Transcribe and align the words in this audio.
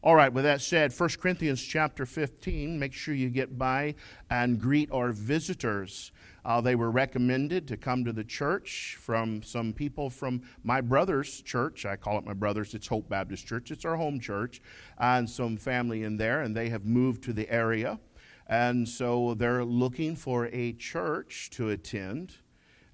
All 0.00 0.14
right, 0.14 0.32
with 0.32 0.44
that 0.44 0.60
said, 0.60 0.92
1 0.96 1.08
Corinthians 1.20 1.60
chapter 1.60 2.06
15, 2.06 2.78
make 2.78 2.92
sure 2.92 3.14
you 3.14 3.28
get 3.28 3.58
by 3.58 3.96
and 4.30 4.60
greet 4.60 4.92
our 4.92 5.10
visitors. 5.10 6.12
Uh, 6.44 6.60
they 6.60 6.76
were 6.76 6.92
recommended 6.92 7.66
to 7.66 7.76
come 7.76 8.04
to 8.04 8.12
the 8.12 8.22
church 8.22 8.96
from 9.00 9.42
some 9.42 9.72
people 9.72 10.08
from 10.08 10.42
my 10.62 10.80
brother's 10.80 11.42
church. 11.42 11.84
I 11.84 11.96
call 11.96 12.16
it 12.16 12.24
my 12.24 12.32
brother's, 12.32 12.74
it's 12.74 12.86
Hope 12.86 13.08
Baptist 13.08 13.44
Church. 13.44 13.72
It's 13.72 13.84
our 13.84 13.96
home 13.96 14.20
church, 14.20 14.62
and 14.98 15.28
some 15.28 15.56
family 15.56 16.04
in 16.04 16.16
there, 16.16 16.42
and 16.42 16.56
they 16.56 16.68
have 16.68 16.84
moved 16.84 17.24
to 17.24 17.32
the 17.32 17.50
area. 17.50 17.98
And 18.46 18.88
so 18.88 19.34
they're 19.34 19.64
looking 19.64 20.14
for 20.14 20.46
a 20.52 20.74
church 20.74 21.50
to 21.54 21.70
attend. 21.70 22.36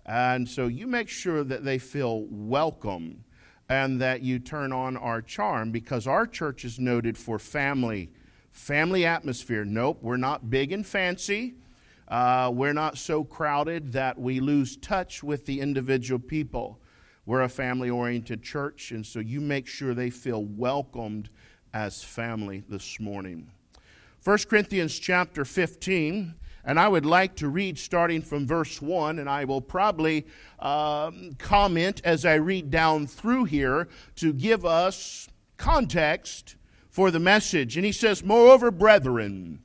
And 0.06 0.48
so 0.48 0.68
you 0.68 0.86
make 0.86 1.10
sure 1.10 1.44
that 1.44 1.64
they 1.64 1.78
feel 1.78 2.24
welcome 2.30 3.24
and 3.68 4.00
that 4.00 4.22
you 4.22 4.38
turn 4.38 4.72
on 4.72 4.96
our 4.96 5.22
charm 5.22 5.70
because 5.70 6.06
our 6.06 6.26
church 6.26 6.64
is 6.64 6.78
noted 6.78 7.16
for 7.16 7.38
family, 7.38 8.10
family 8.52 9.06
atmosphere. 9.06 9.64
Nope, 9.64 9.98
we're 10.02 10.16
not 10.16 10.50
big 10.50 10.72
and 10.72 10.86
fancy. 10.86 11.54
Uh, 12.08 12.50
we're 12.54 12.74
not 12.74 12.98
so 12.98 13.24
crowded 13.24 13.92
that 13.92 14.18
we 14.18 14.40
lose 14.40 14.76
touch 14.76 15.22
with 15.22 15.46
the 15.46 15.60
individual 15.60 16.20
people. 16.20 16.78
We're 17.26 17.42
a 17.42 17.48
family 17.48 17.88
oriented 17.88 18.42
church, 18.42 18.90
and 18.90 19.04
so 19.04 19.18
you 19.18 19.40
make 19.40 19.66
sure 19.66 19.94
they 19.94 20.10
feel 20.10 20.44
welcomed 20.44 21.30
as 21.72 22.04
family 22.04 22.62
this 22.68 23.00
morning. 23.00 23.50
1 24.22 24.38
Corinthians 24.48 24.98
chapter 24.98 25.44
15 25.44 26.34
and 26.64 26.80
I 26.80 26.88
would 26.88 27.04
like 27.04 27.36
to 27.36 27.48
read 27.48 27.78
starting 27.78 28.22
from 28.22 28.46
verse 28.46 28.80
1, 28.80 29.18
and 29.18 29.28
I 29.28 29.44
will 29.44 29.60
probably 29.60 30.26
um, 30.58 31.32
comment 31.38 32.00
as 32.04 32.24
I 32.24 32.34
read 32.34 32.70
down 32.70 33.06
through 33.06 33.44
here 33.44 33.88
to 34.16 34.32
give 34.32 34.64
us 34.64 35.28
context 35.56 36.56
for 36.88 37.10
the 37.10 37.20
message. 37.20 37.76
And 37.76 37.84
he 37.84 37.92
says, 37.92 38.24
Moreover, 38.24 38.70
brethren, 38.70 39.60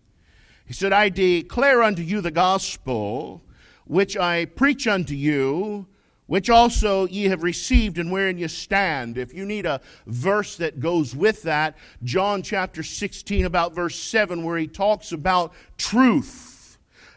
he 0.66 0.74
said, 0.74 0.94
I 0.94 1.10
declare 1.10 1.82
unto 1.82 2.02
you 2.02 2.22
the 2.22 2.32
gospel 2.32 3.44
which 3.86 4.16
I 4.16 4.46
preach 4.46 4.86
unto 4.86 5.16
you, 5.16 5.88
which 6.28 6.48
also 6.48 7.08
ye 7.08 7.24
have 7.24 7.42
received 7.42 7.98
and 7.98 8.12
wherein 8.12 8.38
ye 8.38 8.48
stand. 8.48 9.18
If 9.18 9.34
you 9.34 9.46
need 9.46 9.66
a 9.66 9.82
verse 10.06 10.58
that 10.58 10.80
goes 10.80 11.16
with 11.16 11.42
that, 11.44 11.76
John 12.04 12.44
chapter 12.44 12.84
16, 12.84 13.46
about 13.46 13.74
verse 13.74 13.96
7, 13.96 14.44
where 14.44 14.60
he 14.60 14.68
talks 14.68 15.12
about 15.12 15.54
truth. 15.78 16.59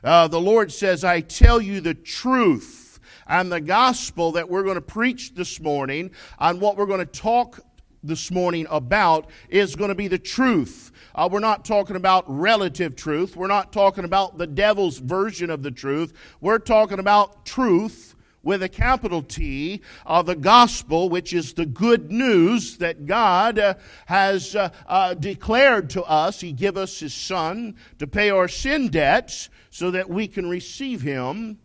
Uh, 0.03 0.29
the 0.29 0.41
Lord 0.41 0.73
says, 0.73 1.05
I 1.05 1.21
tell 1.21 1.61
you 1.61 1.81
the 1.81 1.95
truth. 1.95 3.01
And 3.27 3.53
the 3.53 3.61
gospel 3.61 4.33
that 4.33 4.49
we're 4.49 4.65
going 4.65 4.75
to 4.75 4.81
preach 4.81 5.35
this 5.35 5.61
morning 5.61 6.11
and 6.39 6.61
what 6.61 6.77
we're 6.77 6.87
going 6.87 6.99
to 6.99 7.07
talk 7.07 7.61
this 8.03 8.31
morning 8.31 8.67
about 8.69 9.31
is 9.49 9.77
going 9.77 9.91
to 9.91 9.95
be 9.95 10.09
the 10.09 10.19
truth. 10.19 10.91
Uh, 11.15 11.29
we're 11.31 11.39
not 11.39 11.65
talking 11.65 11.95
about 11.95 12.25
relative 12.27 12.97
truth. 12.97 13.37
We're 13.37 13.47
not 13.47 13.73
talking 13.73 14.05
about 14.05 14.39
the 14.39 14.47
devil's 14.47 14.99
version 14.99 15.51
of 15.51 15.63
the 15.63 15.71
truth. 15.71 16.13
We're 16.41 16.59
talking 16.59 16.99
about 16.99 17.47
truth 17.47 18.12
with 18.43 18.63
a 18.63 18.69
capital 18.69 19.23
T, 19.23 19.81
uh, 20.07 20.23
the 20.23 20.35
gospel, 20.35 21.09
which 21.09 21.33
is 21.33 21.55
the 21.55 21.67
good 21.67 22.11
news 22.11 22.79
that 22.79 23.07
God 23.07 23.59
uh, 23.59 23.75
has 24.07 24.57
uh, 24.57 24.71
uh 24.87 25.15
declared 25.15 25.91
to 25.91 26.03
us. 26.05 26.41
He 26.41 26.53
gave 26.53 26.77
us 26.77 27.01
His 27.01 27.15
Son 27.15 27.77
to 27.99 28.07
pay 28.07 28.31
our 28.31 28.49
sin 28.49 28.89
debts 28.89 29.49
so 29.73 29.91
that 29.91 30.09
we 30.11 30.29
can 30.29 30.49
receive 30.49 31.01
him 31.01 31.59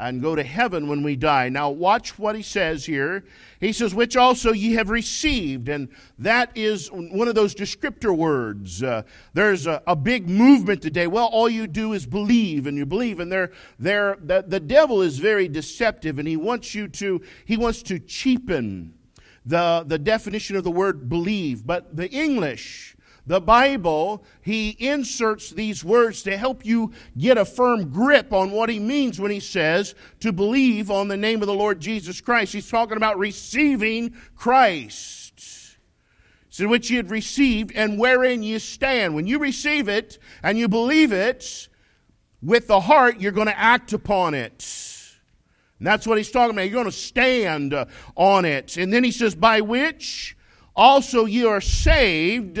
and 0.00 0.22
go 0.22 0.34
to 0.34 0.42
heaven 0.42 0.88
when 0.88 1.02
we 1.02 1.14
die. 1.14 1.50
Now, 1.50 1.68
watch 1.68 2.18
what 2.18 2.34
he 2.34 2.42
says 2.42 2.86
here. 2.86 3.22
He 3.60 3.72
says, 3.72 3.94
Which 3.94 4.16
also 4.16 4.52
ye 4.52 4.72
have 4.72 4.88
received. 4.88 5.68
And 5.68 5.88
that 6.18 6.50
is 6.54 6.90
one 6.90 7.28
of 7.28 7.34
those 7.34 7.54
descriptor 7.54 8.16
words. 8.16 8.82
Uh, 8.82 9.02
there's 9.34 9.66
a, 9.66 9.82
a, 9.86 9.94
big 9.94 10.28
movement 10.28 10.80
today. 10.80 11.06
Well, 11.06 11.26
all 11.26 11.50
you 11.50 11.66
do 11.66 11.92
is 11.92 12.06
believe, 12.06 12.66
and 12.66 12.78
you 12.78 12.86
believe. 12.86 13.20
And 13.20 13.30
they're, 13.30 13.52
they're, 13.78 14.16
the, 14.22 14.42
the 14.46 14.58
devil 14.58 15.02
is 15.02 15.18
very 15.18 15.48
deceptive, 15.48 16.18
and 16.18 16.26
he 16.26 16.36
wants 16.38 16.74
you 16.74 16.88
to, 16.88 17.20
he 17.44 17.58
wants 17.58 17.82
to 17.82 17.98
cheapen 17.98 18.94
the, 19.44 19.84
the 19.86 19.98
definition 19.98 20.56
of 20.56 20.64
the 20.64 20.70
word 20.70 21.10
believe. 21.10 21.66
But 21.66 21.94
the 21.94 22.08
English, 22.08 22.96
the 23.26 23.40
Bible, 23.40 24.24
he 24.42 24.76
inserts 24.78 25.50
these 25.50 25.84
words 25.84 26.22
to 26.22 26.36
help 26.36 26.64
you 26.64 26.92
get 27.16 27.38
a 27.38 27.44
firm 27.44 27.90
grip 27.90 28.32
on 28.32 28.50
what 28.50 28.68
he 28.68 28.78
means 28.78 29.20
when 29.20 29.30
he 29.30 29.40
says 29.40 29.94
to 30.20 30.32
believe 30.32 30.90
on 30.90 31.08
the 31.08 31.16
name 31.16 31.42
of 31.42 31.46
the 31.46 31.54
Lord 31.54 31.80
Jesus 31.80 32.20
Christ. 32.20 32.52
He's 32.52 32.70
talking 32.70 32.96
about 32.96 33.18
receiving 33.18 34.14
Christ. 34.34 35.76
So 36.48 36.66
which 36.66 36.90
you 36.90 36.96
had 36.96 37.10
received 37.10 37.72
and 37.76 37.98
wherein 37.98 38.42
you 38.42 38.58
stand. 38.58 39.14
When 39.14 39.26
you 39.26 39.38
receive 39.38 39.88
it 39.88 40.18
and 40.42 40.58
you 40.58 40.68
believe 40.68 41.12
it 41.12 41.68
with 42.42 42.66
the 42.66 42.80
heart, 42.80 43.20
you're 43.20 43.32
going 43.32 43.46
to 43.46 43.58
act 43.58 43.92
upon 43.92 44.34
it. 44.34 44.66
And 45.78 45.86
that's 45.86 46.06
what 46.06 46.18
he's 46.18 46.30
talking 46.30 46.56
about. 46.56 46.62
You're 46.62 46.72
going 46.72 46.84
to 46.86 46.92
stand 46.92 47.74
on 48.16 48.44
it. 48.44 48.76
And 48.76 48.92
then 48.92 49.04
he 49.04 49.12
says, 49.12 49.34
by 49.34 49.60
which 49.60 50.36
also 50.74 51.24
you 51.24 51.48
are 51.48 51.60
saved 51.60 52.60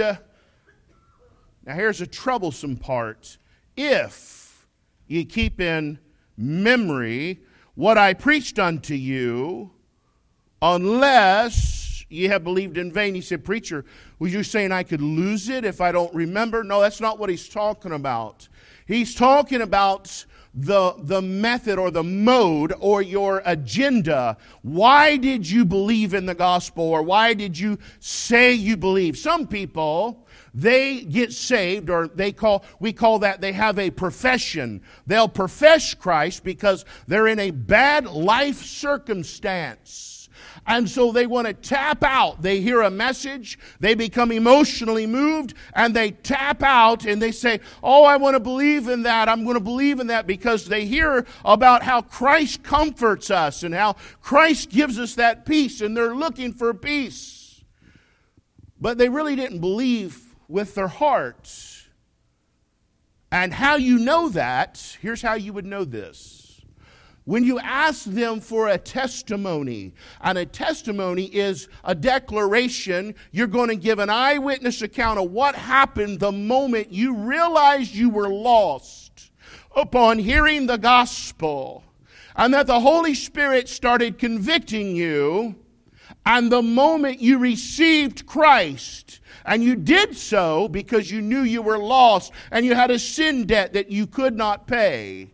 now, 1.70 1.76
here's 1.76 2.00
a 2.00 2.06
troublesome 2.06 2.76
part. 2.76 3.38
If 3.76 4.66
ye 5.06 5.24
keep 5.24 5.60
in 5.60 6.00
memory 6.36 7.42
what 7.76 7.96
I 7.96 8.12
preached 8.12 8.58
unto 8.58 8.94
you, 8.94 9.70
unless 10.60 12.04
ye 12.08 12.24
have 12.24 12.42
believed 12.42 12.76
in 12.76 12.90
vain. 12.90 13.14
He 13.14 13.20
said, 13.20 13.44
Preacher, 13.44 13.84
were 14.18 14.26
you 14.26 14.42
saying 14.42 14.72
I 14.72 14.82
could 14.82 15.00
lose 15.00 15.48
it 15.48 15.64
if 15.64 15.80
I 15.80 15.92
don't 15.92 16.12
remember? 16.12 16.64
No, 16.64 16.80
that's 16.80 17.00
not 17.00 17.20
what 17.20 17.30
he's 17.30 17.48
talking 17.48 17.92
about. 17.92 18.48
He's 18.84 19.14
talking 19.14 19.62
about 19.62 20.24
the, 20.52 20.94
the 20.98 21.22
method 21.22 21.78
or 21.78 21.92
the 21.92 22.02
mode 22.02 22.74
or 22.80 23.00
your 23.00 23.42
agenda. 23.44 24.36
Why 24.62 25.16
did 25.16 25.48
you 25.48 25.64
believe 25.64 26.14
in 26.14 26.26
the 26.26 26.34
gospel 26.34 26.82
or 26.82 27.04
why 27.04 27.32
did 27.34 27.56
you 27.56 27.78
say 28.00 28.54
you 28.54 28.76
believe? 28.76 29.16
Some 29.16 29.46
people 29.46 30.26
they 30.54 31.00
get 31.02 31.32
saved 31.32 31.90
or 31.90 32.08
they 32.08 32.32
call 32.32 32.64
we 32.78 32.92
call 32.92 33.18
that 33.20 33.40
they 33.40 33.52
have 33.52 33.78
a 33.78 33.90
profession 33.90 34.80
they'll 35.06 35.28
profess 35.28 35.94
christ 35.94 36.44
because 36.44 36.84
they're 37.06 37.26
in 37.26 37.38
a 37.38 37.50
bad 37.50 38.06
life 38.06 38.62
circumstance 38.62 40.10
and 40.66 40.88
so 40.88 41.12
they 41.12 41.26
want 41.26 41.46
to 41.46 41.52
tap 41.52 42.02
out. 42.02 42.42
They 42.42 42.60
hear 42.60 42.82
a 42.82 42.90
message, 42.90 43.58
they 43.80 43.94
become 43.94 44.30
emotionally 44.30 45.06
moved, 45.06 45.54
and 45.74 45.94
they 45.94 46.12
tap 46.12 46.62
out 46.62 47.04
and 47.04 47.20
they 47.20 47.32
say, 47.32 47.60
Oh, 47.82 48.04
I 48.04 48.16
want 48.16 48.34
to 48.34 48.40
believe 48.40 48.88
in 48.88 49.02
that. 49.02 49.28
I'm 49.28 49.44
going 49.44 49.54
to 49.54 49.60
believe 49.60 50.00
in 50.00 50.08
that 50.08 50.26
because 50.26 50.66
they 50.66 50.86
hear 50.86 51.26
about 51.44 51.82
how 51.82 52.02
Christ 52.02 52.62
comforts 52.62 53.30
us 53.30 53.62
and 53.62 53.74
how 53.74 53.96
Christ 54.20 54.70
gives 54.70 54.98
us 54.98 55.14
that 55.16 55.46
peace, 55.46 55.80
and 55.80 55.96
they're 55.96 56.14
looking 56.14 56.52
for 56.52 56.72
peace. 56.74 57.64
But 58.80 58.96
they 58.96 59.08
really 59.08 59.36
didn't 59.36 59.60
believe 59.60 60.29
with 60.50 60.74
their 60.74 60.88
hearts. 60.88 61.88
And 63.32 63.54
how 63.54 63.76
you 63.76 63.98
know 63.98 64.28
that, 64.30 64.96
here's 65.00 65.22
how 65.22 65.34
you 65.34 65.52
would 65.52 65.66
know 65.66 65.84
this. 65.84 66.60
When 67.24 67.44
you 67.44 67.60
ask 67.60 68.04
them 68.04 68.40
for 68.40 68.68
a 68.68 68.78
testimony, 68.78 69.94
and 70.20 70.36
a 70.36 70.46
testimony 70.46 71.26
is 71.26 71.68
a 71.84 71.94
declaration, 71.94 73.14
you're 73.30 73.46
going 73.46 73.68
to 73.68 73.76
give 73.76 74.00
an 74.00 74.10
eyewitness 74.10 74.82
account 74.82 75.20
of 75.20 75.30
what 75.30 75.54
happened 75.54 76.18
the 76.18 76.32
moment 76.32 76.90
you 76.90 77.14
realized 77.14 77.94
you 77.94 78.10
were 78.10 78.28
lost 78.28 79.30
upon 79.76 80.18
hearing 80.18 80.66
the 80.66 80.78
gospel, 80.78 81.84
and 82.34 82.52
that 82.52 82.66
the 82.66 82.80
Holy 82.80 83.14
Spirit 83.14 83.68
started 83.68 84.18
convicting 84.18 84.96
you, 84.96 85.54
and 86.26 86.50
the 86.50 86.62
moment 86.62 87.20
you 87.20 87.38
received 87.38 88.26
Christ, 88.26 89.19
and 89.44 89.62
you 89.62 89.76
did 89.76 90.16
so 90.16 90.68
because 90.68 91.10
you 91.10 91.20
knew 91.20 91.42
you 91.42 91.62
were 91.62 91.78
lost 91.78 92.32
and 92.50 92.64
you 92.64 92.74
had 92.74 92.90
a 92.90 92.98
sin 92.98 93.46
debt 93.46 93.72
that 93.72 93.90
you 93.90 94.06
could 94.06 94.36
not 94.36 94.66
pay, 94.66 95.30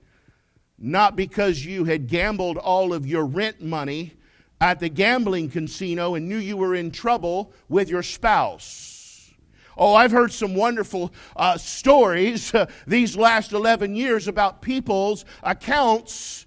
not 0.78 1.16
because 1.16 1.64
you 1.64 1.84
had 1.84 2.06
gambled 2.06 2.56
all 2.56 2.92
of 2.92 3.06
your 3.06 3.24
rent 3.24 3.62
money 3.62 4.14
at 4.60 4.80
the 4.80 4.88
gambling 4.88 5.50
casino 5.50 6.14
and 6.14 6.28
knew 6.28 6.38
you 6.38 6.56
were 6.56 6.74
in 6.74 6.90
trouble 6.90 7.52
with 7.68 7.88
your 7.88 8.02
spouse. 8.02 9.32
Oh, 9.78 9.94
I've 9.94 10.12
heard 10.12 10.32
some 10.32 10.54
wonderful 10.54 11.12
uh, 11.36 11.58
stories 11.58 12.54
uh, 12.54 12.66
these 12.86 13.16
last 13.16 13.52
11 13.52 13.94
years 13.94 14.28
about 14.28 14.62
people's 14.62 15.24
accounts 15.42 16.45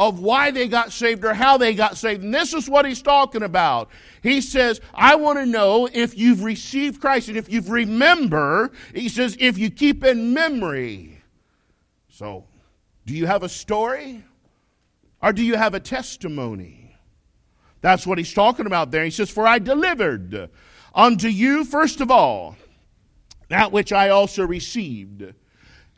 of 0.00 0.18
why 0.18 0.50
they 0.50 0.66
got 0.66 0.92
saved 0.92 1.26
or 1.26 1.34
how 1.34 1.58
they 1.58 1.74
got 1.74 1.94
saved. 1.94 2.22
And 2.22 2.32
this 2.32 2.54
is 2.54 2.70
what 2.70 2.86
he's 2.86 3.02
talking 3.02 3.42
about. 3.42 3.90
He 4.22 4.40
says, 4.40 4.80
I 4.94 5.16
want 5.16 5.38
to 5.38 5.44
know 5.44 5.90
if 5.92 6.16
you've 6.16 6.42
received 6.42 7.02
Christ 7.02 7.28
and 7.28 7.36
if 7.36 7.52
you've 7.52 7.68
remember. 7.68 8.72
He 8.94 9.10
says, 9.10 9.36
if 9.38 9.58
you 9.58 9.70
keep 9.70 10.02
in 10.02 10.32
memory. 10.32 11.22
So, 12.08 12.46
do 13.04 13.14
you 13.14 13.26
have 13.26 13.42
a 13.42 13.48
story 13.48 14.24
or 15.20 15.34
do 15.34 15.44
you 15.44 15.56
have 15.56 15.74
a 15.74 15.80
testimony? 15.80 16.96
That's 17.82 18.06
what 18.06 18.16
he's 18.16 18.32
talking 18.32 18.64
about 18.64 18.90
there. 18.90 19.04
He 19.04 19.10
says, 19.10 19.28
For 19.28 19.46
I 19.46 19.58
delivered 19.58 20.48
unto 20.94 21.28
you, 21.28 21.62
first 21.62 22.00
of 22.00 22.10
all, 22.10 22.56
that 23.48 23.70
which 23.70 23.92
I 23.92 24.08
also 24.08 24.46
received. 24.46 25.34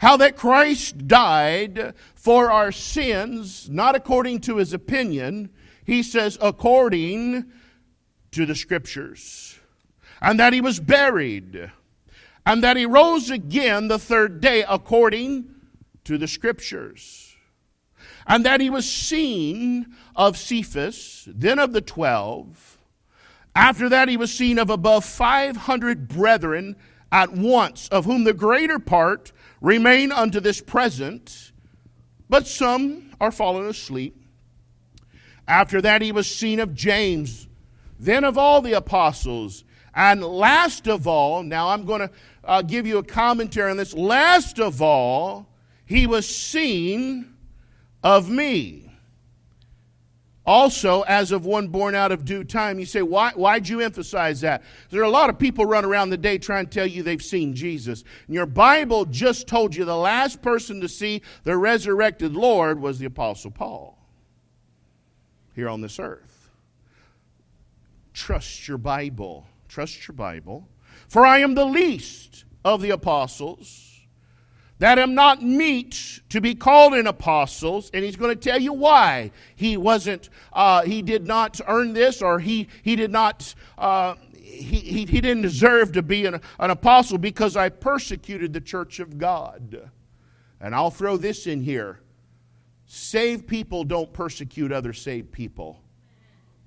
How 0.03 0.17
that 0.17 0.37
Christ 0.37 1.07
died 1.07 1.95
for 2.17 2.51
our 2.51 2.73
sins, 2.73 3.71
not 3.71 3.95
according 3.95 4.41
to 4.41 4.57
his 4.57 4.73
opinion, 4.73 5.51
he 5.85 6.03
says, 6.03 6.37
according 6.41 7.45
to 8.33 8.45
the 8.45 8.57
scriptures. 8.57 9.61
And 10.21 10.41
that 10.41 10.55
he 10.55 10.61
was 10.61 10.81
buried, 10.81 11.71
and 12.45 12.65
that 12.65 12.77
he 12.77 12.85
rose 12.85 13.31
again 13.31 13.87
the 13.87 13.99
third 13.99 14.41
day, 14.41 14.65
according 14.69 15.49
to 16.03 16.19
the 16.19 16.27
scriptures. 16.27 17.37
And 18.27 18.45
that 18.45 18.61
he 18.61 18.71
was 18.71 18.91
seen 18.91 19.95
of 20.17 20.37
Cephas, 20.37 21.29
then 21.33 21.61
of 21.61 21.73
the 21.73 21.81
twelve. 21.81 22.77
After 23.55 23.89
that, 23.89 24.09
he 24.09 24.17
was 24.17 24.33
seen 24.33 24.59
of 24.59 24.69
above 24.69 25.05
500 25.05 26.09
brethren 26.09 26.75
at 27.13 27.31
once, 27.31 27.87
of 27.91 28.05
whom 28.05 28.25
the 28.25 28.33
greater 28.33 28.81
part 28.81 29.31
remain 29.63 30.13
unto 30.13 30.41
this 30.41 30.61
present, 30.61 31.53
but 32.29 32.47
some 32.47 33.15
are 33.21 33.31
fallen 33.31 33.67
asleep. 33.67 34.17
After 35.49 35.81
that, 35.81 36.03
he 36.03 36.13
was 36.13 36.27
seen 36.27 36.61
of 36.61 36.75
James, 36.75 37.49
then 37.99 38.25
of 38.25 38.37
all 38.37 38.61
the 38.61 38.75
apostles. 38.75 39.65
And 39.95 40.23
last 40.23 40.87
of 40.89 41.07
all, 41.07 41.43
now 41.43 41.69
I'm 41.69 41.85
going 41.85 42.01
to 42.01 42.11
uh, 42.45 42.63
give 42.63 42.87
you 42.87 42.99
a 42.99 43.03
commentary 43.03 43.71
on 43.71 43.77
this. 43.77 43.95
Last 43.95 44.59
of 44.59 44.83
all, 44.83 45.49
he 45.87 46.07
was 46.07 46.29
seen 46.29 47.35
of 48.03 48.29
me. 48.29 48.92
Also, 50.45 51.03
as 51.03 51.31
of 51.31 51.47
one 51.47 51.69
born 51.69 51.95
out 51.95 52.11
of 52.11 52.25
due 52.25 52.43
time, 52.43 52.81
you 52.81 52.87
say, 52.87 53.01
why, 53.01 53.31
why'd 53.31 53.69
you 53.69 53.81
emphasize 53.81 54.41
that? 54.41 54.63
There 54.91 55.01
are 55.01 55.05
a 55.05 55.11
lot 55.11 55.31
of 55.31 55.39
people 55.39 55.65
run 55.67 55.85
around 55.85 56.11
the 56.11 56.17
day 56.17 56.37
trying 56.37 56.67
to 56.67 56.71
tell 56.71 56.87
you 56.87 57.03
they've 57.03 57.23
seen 57.23 57.55
Jesus. 57.55 58.03
And 58.27 58.35
your 58.35 58.47
Bible 58.47 59.05
just 59.05 59.47
told 59.47 59.77
you 59.77 59.85
the 59.85 59.97
last 59.97 60.43
person 60.43 60.81
to 60.81 60.89
see 60.89 61.23
the 61.45 61.57
resurrected 61.57 62.35
Lord 62.35 62.81
was 62.81 62.99
the 62.99 63.07
Apostle 63.07 63.53
Paul 63.53 63.99
here 65.55 65.69
on 65.69 65.81
this 65.81 66.01
earth. 66.01 66.51
Trust 68.13 68.67
your 68.67 68.79
Bible. 68.79 69.47
Trust 69.69 70.09
your 70.09 70.17
Bible. 70.17 70.69
For 71.07 71.25
I 71.25 71.39
am 71.39 71.55
the 71.55 71.65
least 71.65 72.45
of 72.65 72.83
the 72.83 72.91
apostles 72.91 73.92
that 74.83 74.99
am 74.99 75.15
not 75.15 75.41
meet 75.41 76.23
to 76.29 76.41
be 76.41 76.57
called 76.57 76.93
an 76.95 77.07
apostles 77.07 77.89
and 77.95 78.05
he's 78.05 78.17
going 78.17 78.37
to 78.37 78.41
tell 78.51 78.61
you 78.61 78.73
why. 78.73 79.31
He 79.55 79.77
wasn't 79.77 80.29
uh, 80.53 80.83
he 80.83 81.03
did 81.03 81.25
not 81.25 81.61
earn 81.69 81.93
this 81.93 82.21
or 82.21 82.41
he 82.41 82.67
he 82.83 82.97
did 82.97 83.13
not 83.13 83.55
uh, 83.79 84.17
he, 84.35 84.81
he, 84.81 85.05
he 85.05 85.21
didn't 85.21 85.43
deserve 85.43 85.93
to 85.93 86.03
be 86.03 86.27
an, 86.27 86.41
an 86.59 86.71
apostle 86.71 87.17
because 87.17 87.57
i 87.57 87.69
persecuted 87.69 88.53
the 88.53 88.61
church 88.61 88.99
of 88.99 89.19
god. 89.19 89.89
And 90.61 90.75
i'll 90.75 90.91
throw 90.91 91.17
this 91.17 91.47
in 91.47 91.63
here. 91.63 92.01
Saved 92.87 93.47
people 93.47 93.85
don't 93.85 94.13
persecute 94.13 94.73
other 94.73 94.93
saved 94.93 95.31
people. 95.31 95.81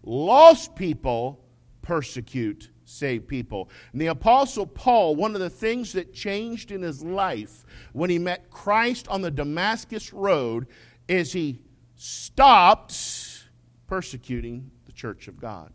Lost 0.03 0.73
people 0.77 1.43
persecute 1.81 2.69
save 2.85 3.27
people. 3.27 3.69
And 3.91 3.99
the 3.99 4.07
Apostle 4.07 4.65
Paul, 4.65 5.15
one 5.15 5.33
of 5.33 5.41
the 5.41 5.49
things 5.49 5.91
that 5.93 6.13
changed 6.13 6.71
in 6.71 6.81
his 6.81 7.03
life 7.03 7.65
when 7.93 8.09
he 8.09 8.19
met 8.19 8.49
Christ 8.49 9.07
on 9.09 9.21
the 9.21 9.31
Damascus 9.31 10.13
Road 10.13 10.67
is 11.07 11.33
he 11.33 11.59
stopped 11.95 13.43
persecuting 13.87 14.71
the 14.85 14.91
church 14.91 15.27
of 15.27 15.39
God. 15.39 15.71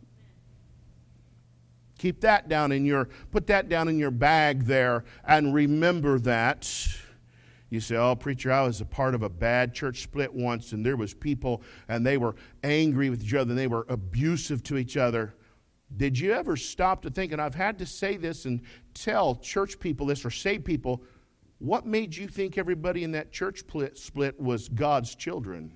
Keep 1.97 2.21
that 2.21 2.49
down 2.49 2.71
in 2.71 2.83
your, 2.83 3.09
put 3.31 3.45
that 3.47 3.69
down 3.69 3.87
in 3.87 3.99
your 3.99 4.09
bag 4.09 4.63
there 4.63 5.03
and 5.23 5.53
remember 5.53 6.17
that. 6.19 6.67
You 7.69 7.79
say, 7.79 7.95
oh, 7.95 8.15
preacher, 8.15 8.51
I 8.51 8.63
was 8.63 8.81
a 8.81 8.85
part 8.85 9.15
of 9.15 9.23
a 9.23 9.29
bad 9.29 9.73
church 9.73 10.01
split 10.03 10.33
once, 10.33 10.73
and 10.73 10.85
there 10.85 10.97
was 10.97 11.13
people, 11.13 11.61
and 11.87 12.05
they 12.05 12.17
were 12.17 12.35
angry 12.63 13.09
with 13.09 13.23
each 13.23 13.33
other, 13.33 13.51
and 13.51 13.57
they 13.57 13.67
were 13.67 13.85
abusive 13.87 14.61
to 14.63 14.77
each 14.77 14.97
other. 14.97 15.35
Did 15.95 16.17
you 16.17 16.33
ever 16.33 16.55
stop 16.55 17.01
to 17.03 17.09
think, 17.09 17.31
and 17.31 17.41
I've 17.41 17.55
had 17.55 17.79
to 17.79 17.85
say 17.85 18.17
this 18.17 18.45
and 18.45 18.61
tell 18.93 19.35
church 19.35 19.79
people 19.79 20.05
this 20.05 20.25
or 20.25 20.29
say 20.29 20.57
people, 20.57 21.03
what 21.59 21.85
made 21.85 22.15
you 22.15 22.27
think 22.27 22.57
everybody 22.57 23.03
in 23.03 23.11
that 23.11 23.31
church 23.31 23.63
split 23.95 24.39
was 24.39 24.69
God's 24.69 25.15
children? 25.15 25.73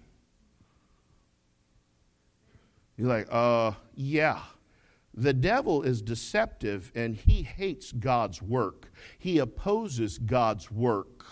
You're 2.98 3.08
like, 3.08 3.28
uh, 3.30 3.74
yeah. 3.94 4.42
The 5.14 5.34
devil 5.34 5.84
is 5.84 6.02
deceptive 6.02 6.92
and 6.96 7.16
he 7.16 7.44
hates 7.44 7.92
God's 7.92 8.42
work. 8.42 8.92
He 9.18 9.40
opposes 9.40 10.18
God's 10.18 10.72
work. 10.72 11.26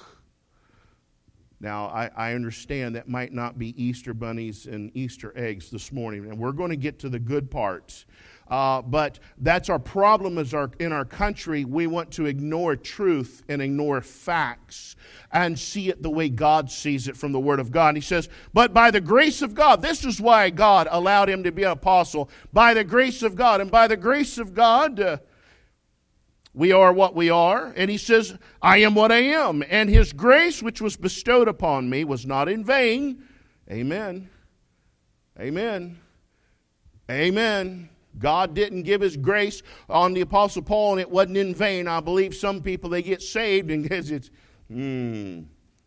Now, 1.59 1.87
I, 1.87 2.09
I, 2.15 2.33
understand 2.33 2.95
that 2.95 3.07
might 3.07 3.31
not 3.31 3.57
be 3.57 3.81
Easter 3.81 4.13
bunnies 4.13 4.65
and 4.65 4.91
Easter 4.93 5.31
eggs 5.37 5.69
this 5.69 5.93
morning, 5.93 6.25
and 6.25 6.37
we're 6.37 6.51
going 6.51 6.71
to 6.71 6.75
get 6.75 6.99
to 6.99 7.09
the 7.09 7.19
good 7.19 7.49
parts. 7.49 8.05
Uh, 8.47 8.81
but 8.81 9.19
that's 9.37 9.69
our 9.69 9.79
problem 9.79 10.37
as 10.37 10.53
our, 10.53 10.69
in 10.79 10.91
our 10.91 11.05
country. 11.05 11.65
We 11.65 11.87
want 11.87 12.11
to 12.11 12.25
ignore 12.25 12.75
truth 12.75 13.43
and 13.47 13.61
ignore 13.61 14.01
facts 14.01 14.95
and 15.31 15.57
see 15.57 15.89
it 15.89 16.03
the 16.03 16.09
way 16.09 16.29
God 16.29 16.69
sees 16.69 17.07
it 17.07 17.17
from 17.17 17.31
the 17.31 17.39
Word 17.39 17.59
of 17.59 17.71
God. 17.71 17.89
And 17.89 17.97
he 17.97 18.01
says, 18.01 18.29
But 18.53 18.73
by 18.73 18.91
the 18.91 19.01
grace 19.01 19.41
of 19.41 19.55
God, 19.55 19.81
this 19.81 20.05
is 20.05 20.21
why 20.21 20.49
God 20.49 20.87
allowed 20.91 21.29
him 21.29 21.43
to 21.43 21.51
be 21.51 21.63
an 21.63 21.71
apostle. 21.71 22.29
By 22.51 22.73
the 22.73 22.83
grace 22.83 23.23
of 23.23 23.35
God. 23.35 23.61
And 23.61 23.71
by 23.71 23.87
the 23.87 23.97
grace 23.97 24.37
of 24.37 24.53
God, 24.53 24.99
uh, 24.99 25.17
we 26.53 26.71
are 26.71 26.93
what 26.93 27.15
we 27.15 27.29
are. 27.29 27.73
And 27.75 27.89
he 27.89 27.97
says, 27.97 28.37
I 28.61 28.77
am 28.77 28.93
what 28.93 29.11
I 29.11 29.21
am. 29.21 29.63
And 29.69 29.89
his 29.89 30.13
grace, 30.13 30.61
which 30.61 30.81
was 30.81 30.95
bestowed 30.95 31.47
upon 31.47 31.89
me, 31.89 32.03
was 32.03 32.25
not 32.25 32.47
in 32.47 32.63
vain. 32.63 33.23
Amen. 33.71 34.29
Amen. 35.39 35.99
Amen. 37.09 37.89
God 38.17 38.53
didn't 38.53 38.83
give 38.83 39.01
his 39.01 39.17
grace 39.17 39.61
on 39.89 40.13
the 40.13 40.21
Apostle 40.21 40.61
Paul 40.61 40.93
and 40.93 41.01
it 41.01 41.09
wasn't 41.09 41.37
in 41.37 41.55
vain. 41.55 41.87
I 41.87 41.99
believe 41.99 42.35
some 42.35 42.61
people, 42.61 42.89
they 42.89 43.01
get 43.01 43.21
saved 43.21 43.71
and 43.71 43.85
it's, 43.91 44.29
hmm, 44.67 45.41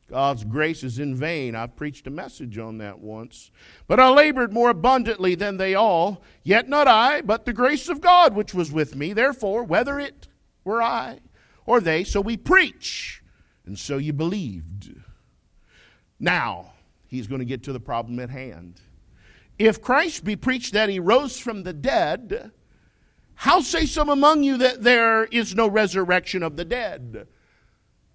God's 0.08 0.44
grace 0.44 0.84
is 0.84 0.98
in 0.98 1.16
vain. 1.16 1.56
I've 1.56 1.76
preached 1.76 2.06
a 2.06 2.10
message 2.10 2.58
on 2.58 2.78
that 2.78 3.00
once. 3.00 3.50
But 3.88 3.98
I 3.98 4.08
labored 4.08 4.52
more 4.52 4.70
abundantly 4.70 5.34
than 5.34 5.56
they 5.56 5.74
all, 5.74 6.22
yet 6.44 6.68
not 6.68 6.86
I, 6.86 7.22
but 7.22 7.44
the 7.44 7.52
grace 7.52 7.88
of 7.88 8.00
God 8.00 8.34
which 8.34 8.54
was 8.54 8.70
with 8.70 8.94
me. 8.94 9.12
Therefore, 9.12 9.64
whether 9.64 9.98
it 9.98 10.28
were 10.64 10.82
I 10.82 11.20
or 11.64 11.80
they, 11.80 12.04
so 12.04 12.20
we 12.20 12.36
preach, 12.36 13.22
and 13.64 13.76
so 13.76 13.98
you 13.98 14.12
believed. 14.12 14.94
Now, 16.20 16.72
he's 17.08 17.26
going 17.26 17.40
to 17.40 17.44
get 17.44 17.64
to 17.64 17.72
the 17.72 17.80
problem 17.80 18.20
at 18.20 18.30
hand. 18.30 18.80
If 19.58 19.80
Christ 19.80 20.24
be 20.24 20.36
preached 20.36 20.72
that 20.74 20.88
he 20.88 20.98
rose 20.98 21.38
from 21.38 21.62
the 21.62 21.72
dead, 21.72 22.50
how 23.34 23.60
say 23.60 23.86
some 23.86 24.08
among 24.08 24.42
you 24.42 24.56
that 24.58 24.82
there 24.82 25.24
is 25.24 25.54
no 25.54 25.68
resurrection 25.68 26.42
of 26.42 26.56
the 26.56 26.64
dead? 26.64 27.26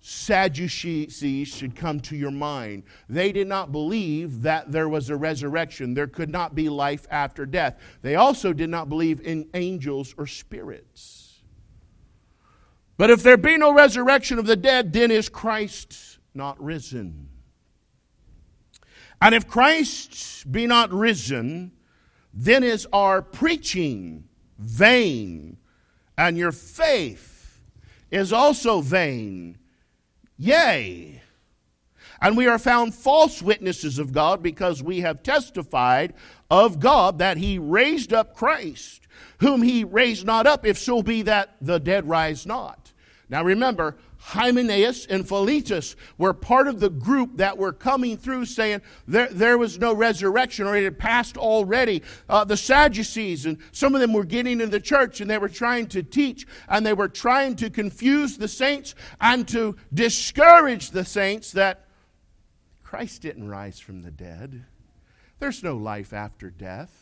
Sadducees 0.04 1.48
should 1.48 1.76
come 1.76 2.00
to 2.02 2.16
your 2.16 2.32
mind. 2.32 2.84
They 3.08 3.32
did 3.32 3.48
not 3.48 3.72
believe 3.72 4.42
that 4.42 4.72
there 4.72 4.90
was 4.90 5.12
a 5.12 5.16
resurrection. 5.16 5.94
There 5.94 6.08
could 6.08 6.30
not 6.30 6.56
be 6.56 6.70
life 6.70 7.06
after 7.12 7.46
death. 7.46 7.80
They 8.02 8.16
also 8.16 8.52
did 8.52 8.72
not 8.72 8.90
believe 8.90 9.22
in 9.22 9.50
angels 9.54 10.16
or 10.18 10.26
spirits. 10.26 11.44
But 12.98 13.12
if 13.12 13.22
there 13.22 13.38
be 13.38 13.58
no 13.58 13.74
resurrection 13.74 14.40
of 14.40 14.48
the 14.48 14.56
dead, 14.56 14.94
then 14.94 15.12
is 15.12 15.30
Christ 15.30 16.18
not 16.34 16.62
risen? 16.62 17.31
And 19.22 19.36
if 19.36 19.48
Christ 19.48 20.52
be 20.52 20.66
not 20.66 20.92
risen, 20.92 21.72
then 22.34 22.64
is 22.64 22.88
our 22.92 23.22
preaching 23.22 24.28
vain, 24.58 25.58
and 26.18 26.38
your 26.38 26.52
faith 26.52 27.62
is 28.10 28.34
also 28.34 28.82
vain. 28.82 29.58
Yea. 30.38 31.22
And 32.22 32.38
we 32.38 32.48
are 32.48 32.60
found 32.60 32.94
false 32.94 33.42
witnesses 33.42 33.98
of 33.98 34.12
God 34.12 34.44
because 34.44 34.84
we 34.84 35.02
have 35.02 35.24
testified 35.24 36.14
of 36.50 36.80
God 36.80 37.18
that 37.20 37.38
he 37.38 37.58
raised 37.58 38.14
up 38.14 38.36
Christ, 38.36 39.08
whom 39.40 39.62
he 39.64 39.84
raised 39.84 40.26
not 40.26 40.46
up, 40.46 40.66
if 40.66 40.78
so 40.78 41.02
be 41.02 41.24
that 41.24 41.56
the 41.62 41.80
dead 41.80 42.08
rise 42.08 42.46
not. 42.46 42.94
Now 43.30 43.44
remember, 43.44 43.98
Hymenaeus 44.24 45.08
and 45.08 45.28
Philetus 45.28 45.96
were 46.20 46.32
part 46.32 46.68
of 46.68 46.80
the 46.80 46.92
group 46.92 47.38
that 47.38 47.58
were 47.58 47.74
coming 47.74 48.18
through 48.18 48.46
saying 48.46 48.82
there, 49.08 49.28
there 49.28 49.58
was 49.58 49.80
no 49.80 49.94
resurrection 49.94 50.68
or 50.68 50.76
it 50.76 50.84
had 50.84 51.00
passed 51.00 51.38
already. 51.38 52.04
Uh, 52.30 52.44
the 52.44 52.56
Sadducees 52.56 53.48
and 53.48 53.58
some 53.72 53.96
of 53.96 54.02
them 54.02 54.14
were 54.14 54.24
getting 54.24 54.62
in 54.62 54.70
the 54.70 54.80
church 54.80 55.22
and 55.22 55.30
they 55.30 55.40
were 55.40 55.50
trying 55.50 55.88
to 55.88 56.04
teach 56.04 56.46
and 56.70 56.86
they 56.86 56.94
were 56.94 57.08
trying 57.08 57.56
to 57.56 57.70
confuse 57.72 58.38
the 58.38 58.48
saints 58.48 58.94
and 59.20 59.48
to 59.48 59.76
discourage 59.92 60.92
the 60.92 61.04
saints 61.04 61.52
that 61.54 61.88
Christ 62.84 63.24
didn't 63.24 63.50
rise 63.50 63.80
from 63.80 64.04
the 64.04 64.12
dead. 64.12 64.66
There's 65.40 65.64
no 65.64 65.76
life 65.76 66.14
after 66.14 66.52
death. 66.52 66.96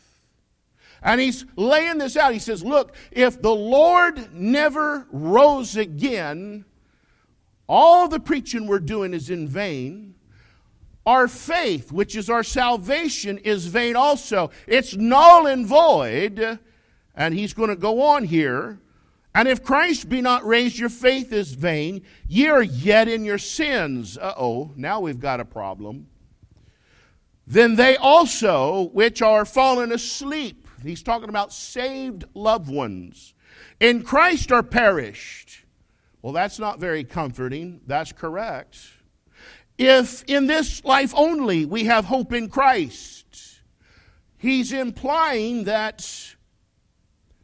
And 1.02 1.20
he's 1.20 1.44
laying 1.56 1.98
this 1.98 2.16
out. 2.16 2.32
He 2.32 2.38
says, 2.38 2.64
Look, 2.64 2.94
if 3.10 3.40
the 3.40 3.54
Lord 3.54 4.32
never 4.32 5.06
rose 5.10 5.76
again, 5.76 6.64
all 7.70 8.08
the 8.08 8.18
preaching 8.18 8.66
we're 8.66 8.80
doing 8.80 9.14
is 9.14 9.30
in 9.30 9.46
vain. 9.46 10.16
Our 11.06 11.28
faith, 11.28 11.92
which 11.92 12.16
is 12.16 12.28
our 12.28 12.42
salvation, 12.42 13.38
is 13.38 13.66
vain 13.66 13.94
also. 13.94 14.50
It's 14.66 14.96
null 14.96 15.46
and 15.46 15.64
void. 15.64 16.58
And 17.14 17.32
he's 17.32 17.54
going 17.54 17.68
to 17.68 17.76
go 17.76 18.02
on 18.02 18.24
here. 18.24 18.80
And 19.36 19.46
if 19.46 19.62
Christ 19.62 20.08
be 20.08 20.20
not 20.20 20.44
raised, 20.44 20.78
your 20.80 20.88
faith 20.88 21.32
is 21.32 21.52
vain. 21.52 22.02
Ye 22.26 22.48
are 22.48 22.62
yet 22.62 23.06
in 23.06 23.24
your 23.24 23.38
sins. 23.38 24.18
Uh 24.18 24.34
oh, 24.36 24.72
now 24.74 24.98
we've 24.98 25.20
got 25.20 25.38
a 25.38 25.44
problem. 25.44 26.08
Then 27.46 27.76
they 27.76 27.96
also, 27.96 28.90
which 28.92 29.22
are 29.22 29.44
fallen 29.44 29.92
asleep, 29.92 30.66
he's 30.82 31.04
talking 31.04 31.28
about 31.28 31.52
saved 31.52 32.24
loved 32.34 32.68
ones, 32.68 33.32
in 33.78 34.02
Christ 34.02 34.50
are 34.50 34.64
perished. 34.64 35.49
Well, 36.22 36.32
that's 36.32 36.58
not 36.58 36.78
very 36.78 37.04
comforting. 37.04 37.80
That's 37.86 38.12
correct. 38.12 38.78
If 39.78 40.22
in 40.24 40.46
this 40.46 40.84
life 40.84 41.14
only 41.16 41.64
we 41.64 41.84
have 41.84 42.04
hope 42.04 42.32
in 42.34 42.50
Christ, 42.50 43.60
he's 44.36 44.72
implying 44.72 45.64
that 45.64 46.06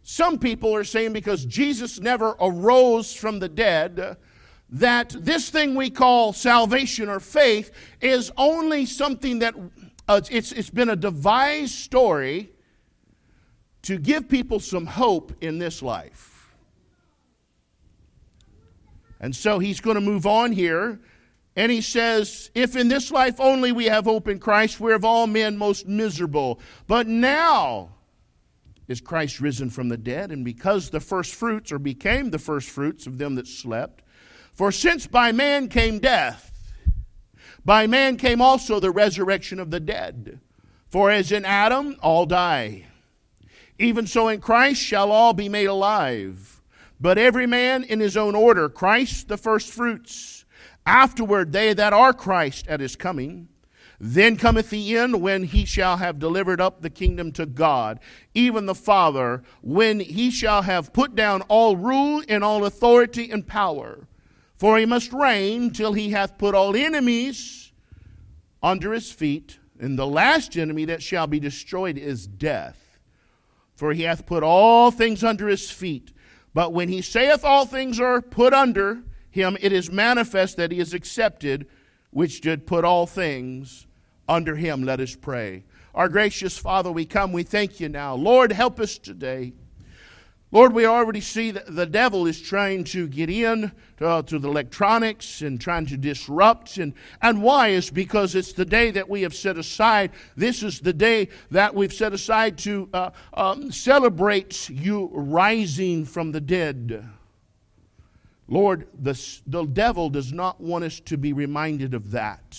some 0.02 0.38
people 0.38 0.74
are 0.74 0.84
saying 0.84 1.14
because 1.14 1.44
Jesus 1.46 1.98
never 1.98 2.36
arose 2.38 3.14
from 3.14 3.38
the 3.38 3.48
dead, 3.48 4.18
that 4.68 5.16
this 5.18 5.48
thing 5.48 5.74
we 5.74 5.90
call 5.90 6.32
salvation 6.32 7.08
or 7.08 7.20
faith 7.20 7.70
is 8.00 8.30
only 8.36 8.84
something 8.84 9.38
that 9.38 9.54
uh, 10.08 10.20
it's, 10.30 10.52
it's 10.52 10.70
been 10.70 10.90
a 10.90 10.96
devised 10.96 11.74
story 11.74 12.50
to 13.82 13.98
give 13.98 14.28
people 14.28 14.60
some 14.60 14.86
hope 14.86 15.32
in 15.40 15.58
this 15.58 15.82
life. 15.82 16.35
And 19.20 19.34
so 19.34 19.58
he's 19.58 19.80
going 19.80 19.94
to 19.94 20.00
move 20.00 20.26
on 20.26 20.52
here. 20.52 21.00
And 21.54 21.72
he 21.72 21.80
says, 21.80 22.50
If 22.54 22.76
in 22.76 22.88
this 22.88 23.10
life 23.10 23.40
only 23.40 23.72
we 23.72 23.86
have 23.86 24.04
hope 24.04 24.28
in 24.28 24.38
Christ, 24.38 24.78
we're 24.78 24.94
of 24.94 25.04
all 25.04 25.26
men 25.26 25.56
most 25.56 25.86
miserable. 25.86 26.60
But 26.86 27.06
now, 27.06 27.90
is 28.88 29.00
Christ 29.00 29.40
risen 29.40 29.70
from 29.70 29.88
the 29.88 29.96
dead, 29.96 30.30
and 30.30 30.44
because 30.44 30.90
the 30.90 31.00
first 31.00 31.34
fruits, 31.34 31.72
or 31.72 31.78
became 31.78 32.30
the 32.30 32.38
first 32.38 32.68
fruits 32.68 33.06
of 33.06 33.18
them 33.18 33.34
that 33.34 33.48
slept. 33.48 34.02
For 34.52 34.70
since 34.70 35.06
by 35.06 35.32
man 35.32 35.68
came 35.68 35.98
death, 35.98 36.52
by 37.64 37.86
man 37.86 38.16
came 38.16 38.40
also 38.40 38.78
the 38.78 38.90
resurrection 38.90 39.58
of 39.58 39.70
the 39.70 39.80
dead. 39.80 40.40
For 40.88 41.10
as 41.10 41.32
in 41.32 41.44
Adam 41.44 41.96
all 42.00 42.26
die, 42.26 42.86
even 43.78 44.06
so 44.06 44.28
in 44.28 44.40
Christ 44.40 44.80
shall 44.80 45.10
all 45.10 45.32
be 45.32 45.48
made 45.48 45.66
alive. 45.66 46.55
But 47.00 47.18
every 47.18 47.46
man 47.46 47.84
in 47.84 48.00
his 48.00 48.16
own 48.16 48.34
order 48.34 48.68
Christ 48.68 49.28
the 49.28 49.36
first 49.36 49.72
fruits, 49.72 50.44
afterward 50.84 51.52
they 51.52 51.74
that 51.74 51.92
are 51.92 52.12
Christ 52.12 52.66
at 52.68 52.80
his 52.80 52.96
coming. 52.96 53.48
Then 53.98 54.36
cometh 54.36 54.68
the 54.68 54.96
end 54.96 55.22
when 55.22 55.44
he 55.44 55.64
shall 55.64 55.96
have 55.96 56.18
delivered 56.18 56.60
up 56.60 56.82
the 56.82 56.90
kingdom 56.90 57.32
to 57.32 57.46
God, 57.46 57.98
even 58.34 58.66
the 58.66 58.74
Father, 58.74 59.42
when 59.62 60.00
he 60.00 60.30
shall 60.30 60.62
have 60.62 60.92
put 60.92 61.14
down 61.14 61.40
all 61.42 61.76
rule 61.76 62.22
and 62.28 62.44
all 62.44 62.66
authority 62.66 63.30
and 63.30 63.46
power. 63.46 64.06
For 64.54 64.78
he 64.78 64.86
must 64.86 65.12
reign 65.12 65.70
till 65.70 65.94
he 65.94 66.10
hath 66.10 66.38
put 66.38 66.54
all 66.54 66.76
enemies 66.76 67.72
under 68.62 68.92
his 68.92 69.10
feet. 69.10 69.58
And 69.78 69.98
the 69.98 70.06
last 70.06 70.56
enemy 70.56 70.86
that 70.86 71.02
shall 71.02 71.26
be 71.26 71.40
destroyed 71.40 71.98
is 71.98 72.26
death. 72.26 72.98
For 73.74 73.92
he 73.92 74.02
hath 74.02 74.24
put 74.24 74.42
all 74.42 74.90
things 74.90 75.22
under 75.22 75.48
his 75.48 75.70
feet. 75.70 76.12
But 76.56 76.72
when 76.72 76.88
he 76.88 77.02
saith 77.02 77.44
all 77.44 77.66
things 77.66 78.00
are 78.00 78.22
put 78.22 78.54
under 78.54 79.02
him, 79.28 79.58
it 79.60 79.72
is 79.72 79.92
manifest 79.92 80.56
that 80.56 80.72
he 80.72 80.80
is 80.80 80.94
accepted, 80.94 81.66
which 82.12 82.40
did 82.40 82.66
put 82.66 82.82
all 82.82 83.06
things 83.06 83.86
under 84.26 84.56
him. 84.56 84.82
Let 84.82 84.98
us 84.98 85.14
pray. 85.14 85.64
Our 85.94 86.08
gracious 86.08 86.56
Father, 86.56 86.90
we 86.90 87.04
come, 87.04 87.34
we 87.34 87.42
thank 87.42 87.78
you 87.78 87.90
now. 87.90 88.14
Lord, 88.14 88.52
help 88.52 88.80
us 88.80 88.96
today. 88.96 89.52
Lord, 90.52 90.72
we 90.72 90.86
already 90.86 91.20
see 91.20 91.50
that 91.50 91.74
the 91.74 91.86
devil 91.86 92.26
is 92.26 92.40
trying 92.40 92.84
to 92.84 93.08
get 93.08 93.28
in 93.28 93.72
uh, 94.00 94.22
to 94.22 94.38
the 94.38 94.48
electronics 94.48 95.42
and 95.42 95.60
trying 95.60 95.86
to 95.86 95.96
disrupt. 95.96 96.76
And, 96.76 96.94
and 97.20 97.42
why? 97.42 97.68
Is 97.68 97.90
because 97.90 98.36
it's 98.36 98.52
the 98.52 98.64
day 98.64 98.92
that 98.92 99.08
we 99.08 99.22
have 99.22 99.34
set 99.34 99.58
aside. 99.58 100.12
This 100.36 100.62
is 100.62 100.80
the 100.80 100.92
day 100.92 101.30
that 101.50 101.74
we've 101.74 101.92
set 101.92 102.12
aside 102.12 102.58
to 102.58 102.88
uh, 102.94 103.10
um, 103.34 103.72
celebrate 103.72 104.70
you 104.70 105.10
rising 105.12 106.04
from 106.04 106.30
the 106.30 106.40
dead. 106.40 107.04
Lord, 108.46 108.86
the, 108.96 109.20
the 109.48 109.64
devil 109.64 110.08
does 110.08 110.32
not 110.32 110.60
want 110.60 110.84
us 110.84 111.00
to 111.00 111.16
be 111.16 111.32
reminded 111.32 111.92
of 111.92 112.12
that 112.12 112.56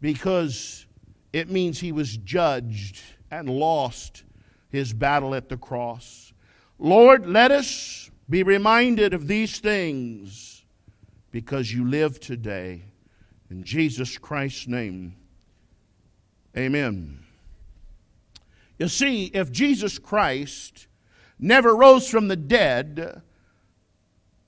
because 0.00 0.86
it 1.32 1.48
means 1.48 1.78
he 1.78 1.92
was 1.92 2.16
judged 2.16 3.00
and 3.30 3.48
lost 3.48 4.24
his 4.72 4.92
battle 4.92 5.34
at 5.34 5.50
the 5.50 5.56
cross. 5.56 6.32
Lord, 6.78 7.26
let 7.26 7.52
us 7.52 8.10
be 8.28 8.42
reminded 8.42 9.12
of 9.12 9.28
these 9.28 9.60
things 9.60 10.64
because 11.30 11.72
you 11.72 11.86
live 11.86 12.18
today. 12.18 12.82
In 13.50 13.62
Jesus 13.62 14.16
Christ's 14.16 14.66
name, 14.66 15.14
amen. 16.56 17.18
You 18.78 18.88
see, 18.88 19.26
if 19.26 19.52
Jesus 19.52 19.98
Christ 19.98 20.86
never 21.38 21.76
rose 21.76 22.08
from 22.08 22.28
the 22.28 22.36
dead, 22.36 23.20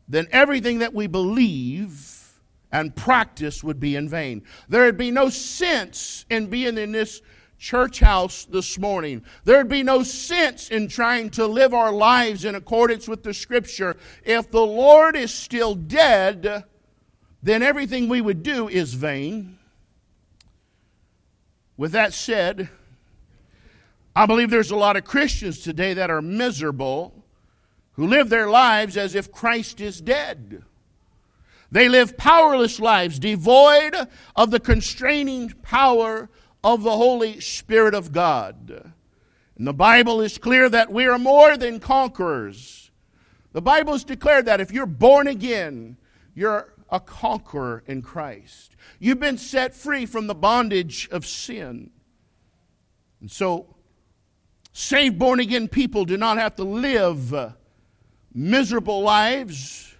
then 0.09 0.26
everything 0.31 0.78
that 0.78 0.95
we 0.95 1.07
believe 1.07 2.40
and 2.73 2.97
practice 2.97 3.62
would 3.62 3.78
be 3.78 3.95
in 3.95 4.09
vain. 4.09 4.43
There'd 4.69 4.97
be 4.97 5.11
no 5.11 5.28
sense 5.28 6.25
in 6.31 6.47
being 6.47 6.78
in 6.78 6.93
this 6.93 7.21
church 7.58 8.00
house 8.00 8.44
this 8.44 8.78
morning. 8.78 9.23
There'd 9.44 9.68
be 9.68 9.82
no 9.82 10.02
sense 10.02 10.68
in 10.68 10.88
trying 10.88 11.30
to 11.30 11.46
live 11.46 11.73
our 11.73 11.92
lives 11.92 12.44
in 12.44 12.54
accordance 12.54 13.08
with 13.08 13.23
the 13.23 13.34
scripture. 13.34 13.96
If 14.25 14.50
the 14.50 14.64
Lord 14.64 15.16
is 15.16 15.32
still 15.32 15.75
dead, 15.75 16.64
then 17.42 17.62
everything 17.62 18.08
we 18.08 18.20
would 18.20 18.42
do 18.42 18.68
is 18.68 18.94
vain. 18.94 19.58
With 21.76 21.92
that 21.92 22.12
said, 22.12 22.68
I 24.16 24.26
believe 24.26 24.50
there's 24.50 24.70
a 24.70 24.76
lot 24.76 24.96
of 24.96 25.04
Christians 25.04 25.61
today 25.61 25.94
that 25.94 26.11
are 26.11 26.23
miserable 26.23 27.25
who 27.92 28.06
live 28.06 28.28
their 28.28 28.49
lives 28.49 28.96
as 28.96 29.14
if 29.14 29.32
Christ 29.32 29.80
is 29.80 30.00
dead. 30.00 30.62
They 31.70 31.88
live 31.88 32.16
powerless 32.16 32.78
lives, 32.78 33.18
devoid 33.18 33.96
of 34.37 34.50
the 34.52 34.61
constraining 34.61 35.50
power 35.62 36.28
of 36.64 36.83
the 36.83 36.97
Holy 36.97 37.38
Spirit 37.40 37.94
of 37.94 38.11
God. 38.11 38.92
And 39.56 39.66
the 39.66 39.75
Bible 39.75 40.21
is 40.21 40.38
clear 40.38 40.68
that 40.68 40.90
we 40.90 41.06
are 41.06 41.18
more 41.18 41.56
than 41.56 41.78
conquerors. 41.78 42.90
The 43.52 43.62
Bible 43.62 43.92
has 43.92 44.02
declared 44.02 44.47
that 44.47 44.61
if 44.61 44.73
you're 44.73 44.87
born 44.87 45.28
again, 45.28 45.99
you're 46.35 46.73
a 46.90 46.99
conqueror 46.99 47.85
in 47.87 48.02
Christ. 48.02 48.75
You've 48.99 49.21
been 49.21 49.38
set 49.38 49.75
free 49.75 50.06
from 50.06 50.26
the 50.26 50.35
bondage 50.35 51.09
of 51.12 51.26
sin. 51.26 51.90
And 53.21 53.30
so, 53.30 53.76
saved, 54.73 55.18
born 55.18 55.38
again 55.38 55.68
people 55.68 56.04
do 56.04 56.16
not 56.16 56.38
have 56.38 56.56
to 56.56 56.64
live 56.64 57.54
miserable 58.33 59.02
lives 59.02 59.94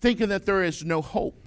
thinking 0.00 0.28
that 0.28 0.44
there 0.44 0.62
is 0.62 0.84
no 0.84 1.00
hope. 1.00 1.41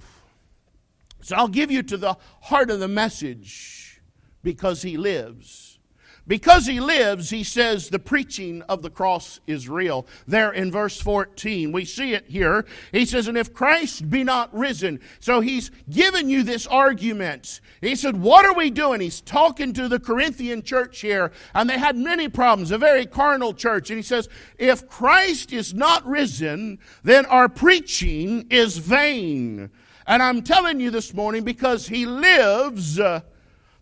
So 1.26 1.34
I'll 1.34 1.48
give 1.48 1.72
you 1.72 1.82
to 1.82 1.96
the 1.96 2.16
heart 2.40 2.70
of 2.70 2.78
the 2.78 2.86
message 2.86 4.00
because 4.44 4.82
he 4.82 4.96
lives. 4.96 5.80
Because 6.28 6.66
he 6.66 6.78
lives, 6.78 7.30
he 7.30 7.42
says 7.42 7.88
the 7.88 7.98
preaching 7.98 8.62
of 8.62 8.82
the 8.82 8.90
cross 8.90 9.40
is 9.44 9.68
real. 9.68 10.06
There 10.28 10.52
in 10.52 10.70
verse 10.70 11.00
14, 11.00 11.72
we 11.72 11.84
see 11.84 12.14
it 12.14 12.28
here. 12.28 12.64
He 12.92 13.04
says, 13.04 13.26
And 13.26 13.36
if 13.36 13.52
Christ 13.52 14.08
be 14.08 14.22
not 14.22 14.56
risen, 14.56 15.00
so 15.18 15.40
he's 15.40 15.72
given 15.90 16.28
you 16.28 16.44
this 16.44 16.64
argument. 16.68 17.60
He 17.80 17.96
said, 17.96 18.20
What 18.20 18.44
are 18.44 18.54
we 18.54 18.70
doing? 18.70 19.00
He's 19.00 19.20
talking 19.20 19.72
to 19.72 19.88
the 19.88 19.98
Corinthian 19.98 20.62
church 20.62 21.00
here, 21.00 21.32
and 21.56 21.68
they 21.68 21.78
had 21.78 21.96
many 21.96 22.28
problems, 22.28 22.70
a 22.70 22.78
very 22.78 23.04
carnal 23.04 23.52
church. 23.52 23.90
And 23.90 23.98
he 23.98 24.04
says, 24.04 24.28
If 24.58 24.88
Christ 24.88 25.52
is 25.52 25.74
not 25.74 26.06
risen, 26.06 26.78
then 27.02 27.26
our 27.26 27.48
preaching 27.48 28.46
is 28.48 28.78
vain. 28.78 29.70
And 30.06 30.22
I'm 30.22 30.42
telling 30.42 30.78
you 30.78 30.90
this 30.90 31.12
morning 31.12 31.42
because 31.42 31.88
he 31.88 32.06
lives. 32.06 33.00
Uh, 33.00 33.20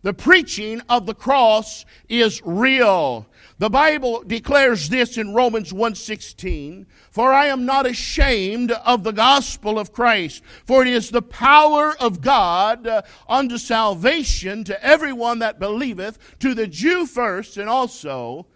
the 0.04 0.12
preaching 0.12 0.82
of 0.86 1.06
the 1.06 1.14
cross 1.14 1.86
is 2.10 2.42
real. 2.44 3.26
The 3.58 3.70
Bible 3.70 4.22
declares 4.22 4.90
this 4.90 5.16
in 5.16 5.32
Romans 5.32 5.72
1:16, 5.72 6.86
"For 7.10 7.32
I 7.32 7.46
am 7.46 7.64
not 7.64 7.86
ashamed 7.86 8.70
of 8.70 9.02
the 9.02 9.12
gospel 9.12 9.78
of 9.78 9.94
Christ, 9.94 10.42
for 10.66 10.82
it 10.82 10.88
is 10.88 11.08
the 11.08 11.22
power 11.22 11.96
of 11.98 12.20
God 12.20 12.86
unto 13.26 13.56
salvation 13.56 14.62
to 14.64 14.84
everyone 14.84 15.38
that 15.38 15.58
believeth, 15.58 16.18
to 16.38 16.52
the 16.52 16.66
Jew 16.66 17.06
first 17.06 17.56
and 17.56 17.70
also 17.70 18.46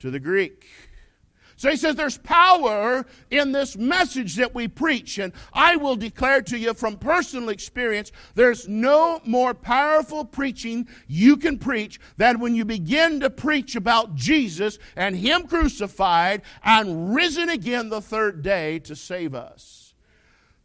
to 0.00 0.10
the 0.10 0.20
Greek." 0.20 0.66
So 1.58 1.70
he 1.70 1.76
says 1.76 1.96
there's 1.96 2.18
power 2.18 3.04
in 3.32 3.50
this 3.50 3.76
message 3.76 4.36
that 4.36 4.54
we 4.54 4.68
preach. 4.68 5.18
And 5.18 5.32
I 5.52 5.74
will 5.74 5.96
declare 5.96 6.40
to 6.42 6.56
you 6.56 6.72
from 6.72 6.96
personal 6.96 7.48
experience 7.48 8.12
there's 8.36 8.68
no 8.68 9.20
more 9.24 9.54
powerful 9.54 10.24
preaching 10.24 10.86
you 11.08 11.36
can 11.36 11.58
preach 11.58 11.98
than 12.16 12.38
when 12.38 12.54
you 12.54 12.64
begin 12.64 13.18
to 13.20 13.28
preach 13.28 13.74
about 13.74 14.14
Jesus 14.14 14.78
and 14.94 15.16
Him 15.16 15.48
crucified 15.48 16.42
and 16.62 17.12
risen 17.12 17.48
again 17.48 17.88
the 17.88 18.00
third 18.00 18.42
day 18.42 18.78
to 18.78 18.94
save 18.94 19.34
us. 19.34 19.94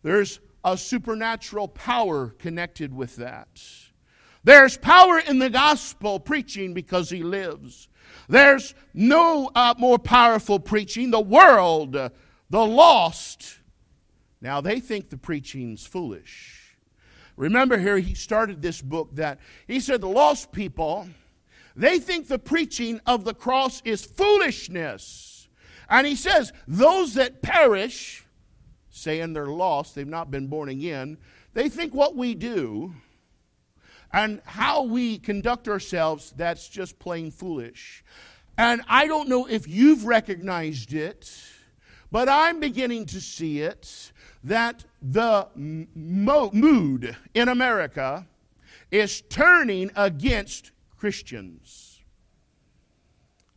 There's 0.04 0.40
a 0.64 0.78
supernatural 0.78 1.70
power 1.70 2.36
connected 2.38 2.94
with 2.94 3.16
that. 3.16 3.64
There's 4.44 4.78
power 4.78 5.18
in 5.18 5.40
the 5.40 5.50
gospel 5.50 6.20
preaching 6.20 6.76
because 6.76 7.10
He 7.10 7.24
lives. 7.24 7.88
There's 8.28 8.74
no 8.94 9.52
uh, 9.54 9.76
more 9.78 10.00
powerful 10.00 10.60
preaching. 10.60 11.12
The 11.12 11.20
world, 11.20 11.94
the 11.94 12.12
lost, 12.52 13.60
now 14.42 14.62
they 14.62 14.80
think 14.80 15.10
the 15.10 15.18
preaching's 15.18 15.86
foolish. 15.86 16.78
Remember 17.36 17.78
here, 17.78 17.98
he 17.98 18.14
started 18.14 18.62
this 18.62 18.82
book 18.82 19.16
that 19.16 19.40
he 19.68 19.80
said 19.80 20.02
the 20.02 20.08
lost 20.08 20.52
people, 20.52 21.08
they 21.76 21.98
think 22.00 22.28
the 22.28 22.40
preaching 22.40 23.02
of 23.08 23.26
the 23.26 23.34
cross 23.34 23.82
is 23.84 24.06
foolishness. 24.06 25.48
And 25.90 26.06
he 26.06 26.16
says, 26.16 26.54
those 26.68 27.16
that 27.16 27.42
perish, 27.42 28.26
saying 28.90 29.34
they're 29.34 29.48
lost, 29.48 29.96
they've 29.96 30.08
not 30.08 30.30
been 30.30 30.48
born 30.48 30.70
again, 30.70 31.18
they 31.54 31.70
think 31.70 31.94
what 31.94 32.16
we 32.16 32.36
do 32.36 32.94
and 34.14 34.42
how 34.46 34.84
we 34.84 35.18
conduct 35.18 35.68
ourselves, 35.68 36.34
that's 36.38 36.70
just 36.70 37.00
plain 37.00 37.32
foolish. 37.32 38.04
And 38.58 38.84
I 38.88 39.08
don't 39.08 39.28
know 39.28 39.48
if 39.48 39.68
you've 39.68 40.06
recognized 40.06 40.94
it, 40.94 41.34
but 42.12 42.30
I'm 42.30 42.60
beginning 42.60 43.08
to 43.08 43.20
see 43.20 43.62
it 43.62 44.12
that 44.44 44.86
the 45.02 45.48
mo- 45.56 46.52
mood 46.54 47.18
in 47.34 47.50
America 47.50 48.28
is 48.92 49.22
turning 49.22 49.90
against 49.96 50.72
Christians. 50.96 52.02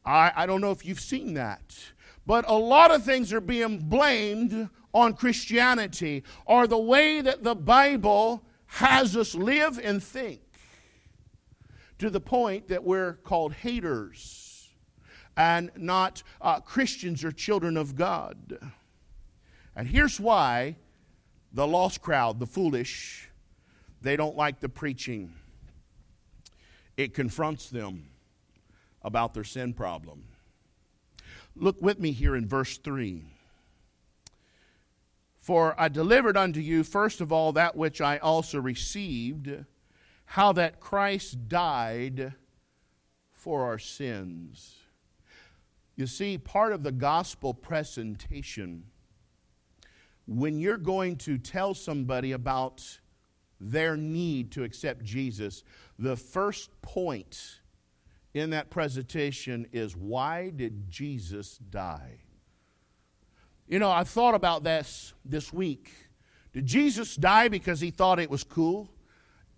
I, 0.06 0.32
I 0.34 0.46
don't 0.46 0.62
know 0.62 0.70
if 0.70 0.86
you've 0.86 1.00
seen 1.00 1.34
that, 1.34 1.76
but 2.24 2.48
a 2.48 2.54
lot 2.54 2.90
of 2.90 3.04
things 3.04 3.30
are 3.34 3.40
being 3.42 3.78
blamed 3.78 4.70
on 4.94 5.12
Christianity 5.12 6.22
or 6.46 6.66
the 6.66 6.78
way 6.78 7.20
that 7.20 7.44
the 7.44 7.54
Bible 7.54 8.42
has 8.66 9.16
us 9.16 9.34
live 9.34 9.78
and 9.82 10.02
think 10.02 10.40
to 11.98 12.10
the 12.10 12.20
point 12.20 12.68
that 12.68 12.84
we're 12.84 13.14
called 13.14 13.52
haters 13.52 14.68
and 15.36 15.70
not 15.76 16.22
uh, 16.40 16.60
Christians 16.60 17.24
or 17.24 17.32
children 17.32 17.76
of 17.76 17.94
God. 17.96 18.58
And 19.74 19.88
here's 19.88 20.18
why 20.18 20.76
the 21.52 21.66
lost 21.66 22.00
crowd, 22.02 22.38
the 22.38 22.46
foolish, 22.46 23.28
they 24.02 24.16
don't 24.16 24.36
like 24.36 24.60
the 24.60 24.68
preaching. 24.68 25.32
It 26.96 27.14
confronts 27.14 27.68
them 27.68 28.08
about 29.02 29.34
their 29.34 29.44
sin 29.44 29.74
problem. 29.74 30.24
Look 31.54 31.80
with 31.80 31.98
me 31.98 32.12
here 32.12 32.36
in 32.36 32.46
verse 32.46 32.78
3. 32.78 33.24
For 35.40 35.74
I 35.78 35.88
delivered 35.88 36.36
unto 36.36 36.60
you, 36.60 36.82
first 36.82 37.20
of 37.20 37.32
all, 37.32 37.52
that 37.52 37.76
which 37.76 38.00
I 38.00 38.18
also 38.18 38.60
received 38.60 39.64
how 40.26 40.52
that 40.52 40.80
Christ 40.80 41.48
died 41.48 42.34
for 43.32 43.64
our 43.64 43.78
sins. 43.78 44.74
You 45.94 46.06
see, 46.06 46.36
part 46.36 46.72
of 46.72 46.82
the 46.82 46.92
gospel 46.92 47.54
presentation, 47.54 48.84
when 50.26 50.58
you're 50.58 50.76
going 50.76 51.16
to 51.16 51.38
tell 51.38 51.74
somebody 51.74 52.32
about 52.32 52.98
their 53.60 53.96
need 53.96 54.52
to 54.52 54.64
accept 54.64 55.04
Jesus, 55.04 55.64
the 55.98 56.16
first 56.16 56.70
point 56.82 57.60
in 58.34 58.50
that 58.50 58.68
presentation 58.68 59.66
is 59.72 59.96
why 59.96 60.50
did 60.50 60.90
Jesus 60.90 61.56
die? 61.70 62.18
You 63.66 63.78
know, 63.78 63.90
I 63.90 64.04
thought 64.04 64.34
about 64.34 64.64
this 64.64 65.14
this 65.24 65.52
week. 65.52 65.90
Did 66.52 66.66
Jesus 66.66 67.16
die 67.16 67.48
because 67.48 67.80
he 67.80 67.90
thought 67.90 68.18
it 68.18 68.30
was 68.30 68.44
cool? 68.44 68.90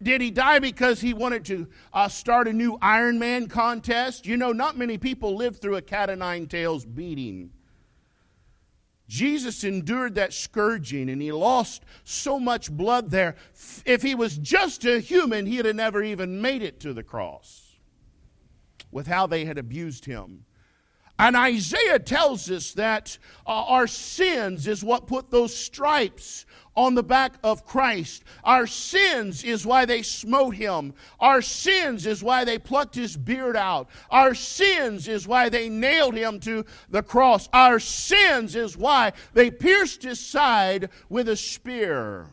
Did 0.03 0.21
he 0.21 0.31
die 0.31 0.61
because 0.61 1.01
he 1.01 1.13
wanted 1.13 1.45
to 1.47 1.67
uh, 1.93 2.09
start 2.09 2.47
a 2.47 2.53
new 2.53 2.79
Iron 2.81 3.19
Man 3.19 3.49
contest? 3.49 4.27
You 4.27 4.37
know, 4.37 4.53
not 4.53 4.79
many 4.79 4.97
people 4.97 5.35
live 5.35 5.59
through 5.59 5.77
a 5.77 5.83
cat 5.83 6.09
o' 6.09 6.15
nine 6.15 6.47
tails 6.47 6.85
beating. 6.85 7.51
Jesus 9.09 9.65
endured 9.65 10.15
that 10.17 10.35
scourging 10.35 11.09
and 11.09 11.21
he 11.21 11.33
lost 11.33 11.83
so 12.05 12.39
much 12.39 12.71
blood 12.71 13.11
there. 13.11 13.37
If 13.87 14.03
he 14.03 14.15
was 14.15 14.37
just 14.37 14.85
a 14.85 15.01
human, 15.01 15.47
he'd 15.47 15.65
have 15.65 15.75
never 15.75 16.03
even 16.03 16.43
made 16.43 16.63
it 16.63 16.79
to 16.81 16.93
the 16.93 17.03
cross 17.03 17.77
with 18.93 19.07
how 19.07 19.27
they 19.27 19.47
had 19.47 19.59
abused 19.59 20.05
him. 20.05 20.45
And 21.19 21.37
Isaiah 21.37 21.99
tells 21.99 22.51
us 22.51 22.73
that 22.75 23.19
uh, 23.47 23.51
our 23.51 23.87
sins 23.87 24.67
is 24.69 24.85
what 24.85 25.09
put 25.09 25.31
those 25.31 25.55
stripes 25.55 26.47
on 26.77 26.95
the 26.95 27.03
back 27.03 27.35
of 27.43 27.67
Christ. 27.67 28.23
Our 28.45 28.69
sins 28.69 29.43
is 29.43 29.67
why 29.67 29.85
they 29.85 30.03
smote 30.03 30.55
him. 30.55 30.95
Our 31.19 31.43
sins 31.43 32.07
is 32.07 32.23
why 32.23 32.45
they 32.45 32.57
plucked 32.57 32.95
his 32.95 33.17
beard 33.17 33.57
out. 33.57 33.89
Our 34.13 34.33
sins 34.33 35.09
is 35.09 35.27
why 35.27 35.49
they 35.49 35.69
nailed 35.69 36.15
him 36.15 36.39
to 36.41 36.65
the 36.89 37.03
cross. 37.03 37.49
Our 37.53 37.81
sins 37.81 38.55
is 38.55 38.77
why 38.77 39.13
they 39.35 39.51
pierced 39.51 40.05
his 40.05 40.21
side 40.25 40.91
with 41.09 41.29
a 41.29 41.37
spear. 41.37 42.29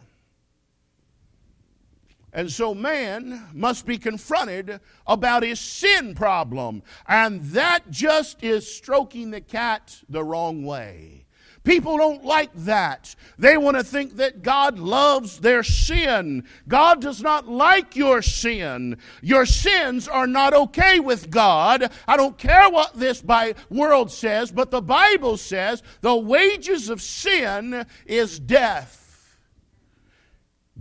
And 2.35 2.51
so 2.51 2.75
man 2.75 3.47
must 3.53 3.85
be 3.85 3.97
confronted 3.97 4.81
about 5.07 5.41
his 5.41 5.57
sin 5.57 6.13
problem. 6.15 6.83
And 7.07 7.41
that 7.51 7.89
just 7.89 8.43
is 8.43 8.69
stroking 8.69 9.31
the 9.31 9.39
cat 9.39 10.01
the 10.09 10.21
wrong 10.21 10.65
way. 10.65 11.25
People 11.63 11.97
don't 11.97 12.25
like 12.25 12.53
that. 12.53 13.15
They 13.39 13.55
want 13.55 13.77
to 13.77 13.85
think 13.85 14.17
that 14.17 14.43
God 14.43 14.77
loves 14.77 15.39
their 15.39 15.63
sin. 15.63 16.43
God 16.67 17.01
does 17.01 17.21
not 17.21 17.47
like 17.47 17.95
your 17.95 18.21
sin. 18.21 18.97
Your 19.21 19.45
sins 19.45 20.07
are 20.09 20.27
not 20.27 20.53
okay 20.53 20.99
with 20.99 21.29
God. 21.29 21.89
I 22.05 22.17
don't 22.17 22.37
care 22.37 22.69
what 22.69 22.99
this 22.99 23.23
world 23.69 24.11
says, 24.11 24.51
but 24.51 24.71
the 24.71 24.81
Bible 24.81 25.37
says 25.37 25.81
the 26.01 26.17
wages 26.17 26.89
of 26.89 27.01
sin 27.01 27.85
is 28.05 28.39
death. 28.39 29.04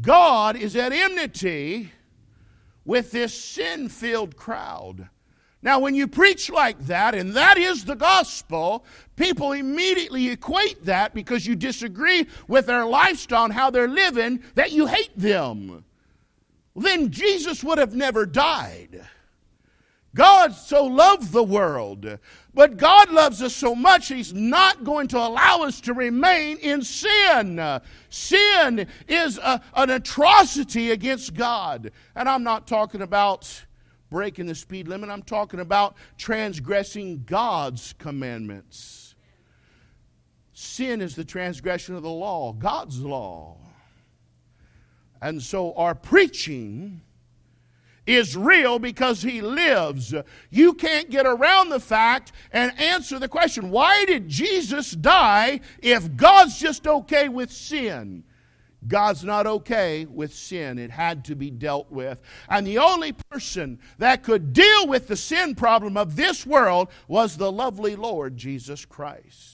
God 0.01 0.57
is 0.57 0.77
at 0.77 0.93
enmity 0.93 1.93
with 2.85 3.13
this 3.13 3.33
sin 3.33 3.89
filled 3.89 4.37
crowd. 4.37 5.09
Now, 5.63 5.79
when 5.79 5.95
you 5.95 6.07
preach 6.07 6.51
like 6.51 6.79
that, 6.87 7.15
and 7.15 7.33
that 7.35 7.57
is 7.57 7.87
the 7.87 7.97
gospel, 7.97 8.85
people 9.17 9.53
immediately 9.53 10.29
equate 10.29 10.85
that 10.85 11.15
because 11.15 11.47
you 11.47 11.57
disagree 11.57 12.27
with 12.47 12.67
their 12.67 12.85
lifestyle 12.85 13.45
and 13.45 13.53
how 13.55 13.71
they're 13.71 13.89
living, 13.89 14.43
that 14.57 14.73
you 14.73 14.87
hate 14.87 15.17
them. 15.17 15.87
Then 16.77 17.11
Jesus 17.11 17.65
would 17.65 17.79
have 17.79 17.95
never 17.95 18.27
died. 18.27 19.09
God 20.15 20.55
so 20.55 20.85
loved 20.85 21.33
the 21.33 21.43
world, 21.43 22.19
but 22.55 22.77
God 22.77 23.11
loves 23.11 23.43
us 23.43 23.55
so 23.55 23.75
much, 23.75 24.09
He's 24.09 24.33
not 24.33 24.85
going 24.85 25.09
to 25.09 25.19
allow 25.19 25.63
us 25.63 25.81
to 25.83 25.93
remain 25.93 26.57
in 26.59 26.83
sin. 26.83 27.81
Sin 28.09 28.87
is 29.09 29.39
a, 29.39 29.61
an 29.75 29.91
atrocity 29.91 30.93
against 30.93 31.35
God. 31.35 31.91
And 32.15 32.29
I'm 32.29 32.45
not 32.45 32.67
talking 32.67 33.03
about 33.03 33.65
breaking 34.11 34.47
the 34.47 34.55
speed 34.55 34.87
limit, 34.87 35.11
I'm 35.11 35.23
talking 35.23 35.59
about 35.59 35.97
transgressing 36.17 37.25
God's 37.25 37.95
commandments. 37.99 39.17
Sin 40.53 41.01
is 41.01 41.17
the 41.17 41.25
transgression 41.25 41.97
of 41.97 42.05
the 42.05 42.11
law, 42.11 42.53
God's 42.53 43.01
law. 43.01 43.57
And 45.21 45.43
so 45.43 45.73
our 45.75 45.97
preaching 45.97 47.01
is 48.07 48.37
real 48.37 48.79
because 48.79 49.23
he 49.23 49.41
lives. 49.41 50.15
You 50.51 50.75
can't 50.75 51.11
get 51.11 51.27
around 51.27 51.69
the 51.69 51.81
fact 51.81 52.33
and 52.53 52.79
answer 52.79 53.19
the 53.19 53.29
question 53.29 53.71
why 53.71 54.05
did 54.05 54.29
Jesus 54.29 54.91
die 54.93 55.61
if 55.81 56.17
God's 56.17 56.59
just 56.59 56.87
okay 56.87 57.29
with 57.29 57.51
sin? 57.51 58.25
God's 58.87 59.25
not 59.25 59.47
okay 59.47 60.05
with 60.05 60.35
sin. 60.35 60.79
It 60.79 60.91
had 60.91 61.25
to 61.27 61.35
be 61.35 61.51
dealt 61.51 61.91
with. 61.91 62.21
And 62.49 62.67
the 62.67 62.79
only 62.79 63.13
person 63.13 63.79
that 63.99 64.23
could 64.23 64.53
deal 64.53 64.87
with 64.87 65.09
the 65.09 65.17
sin 65.17 65.55
problem 65.55 65.97
of 65.97 66.17
this 66.17 66.45
world 66.45 66.89
was 67.09 67.37
the 67.37 67.51
lovely 67.51 67.97
Lord 67.97 68.37
Jesus 68.37 68.85
Christ. 68.85 69.54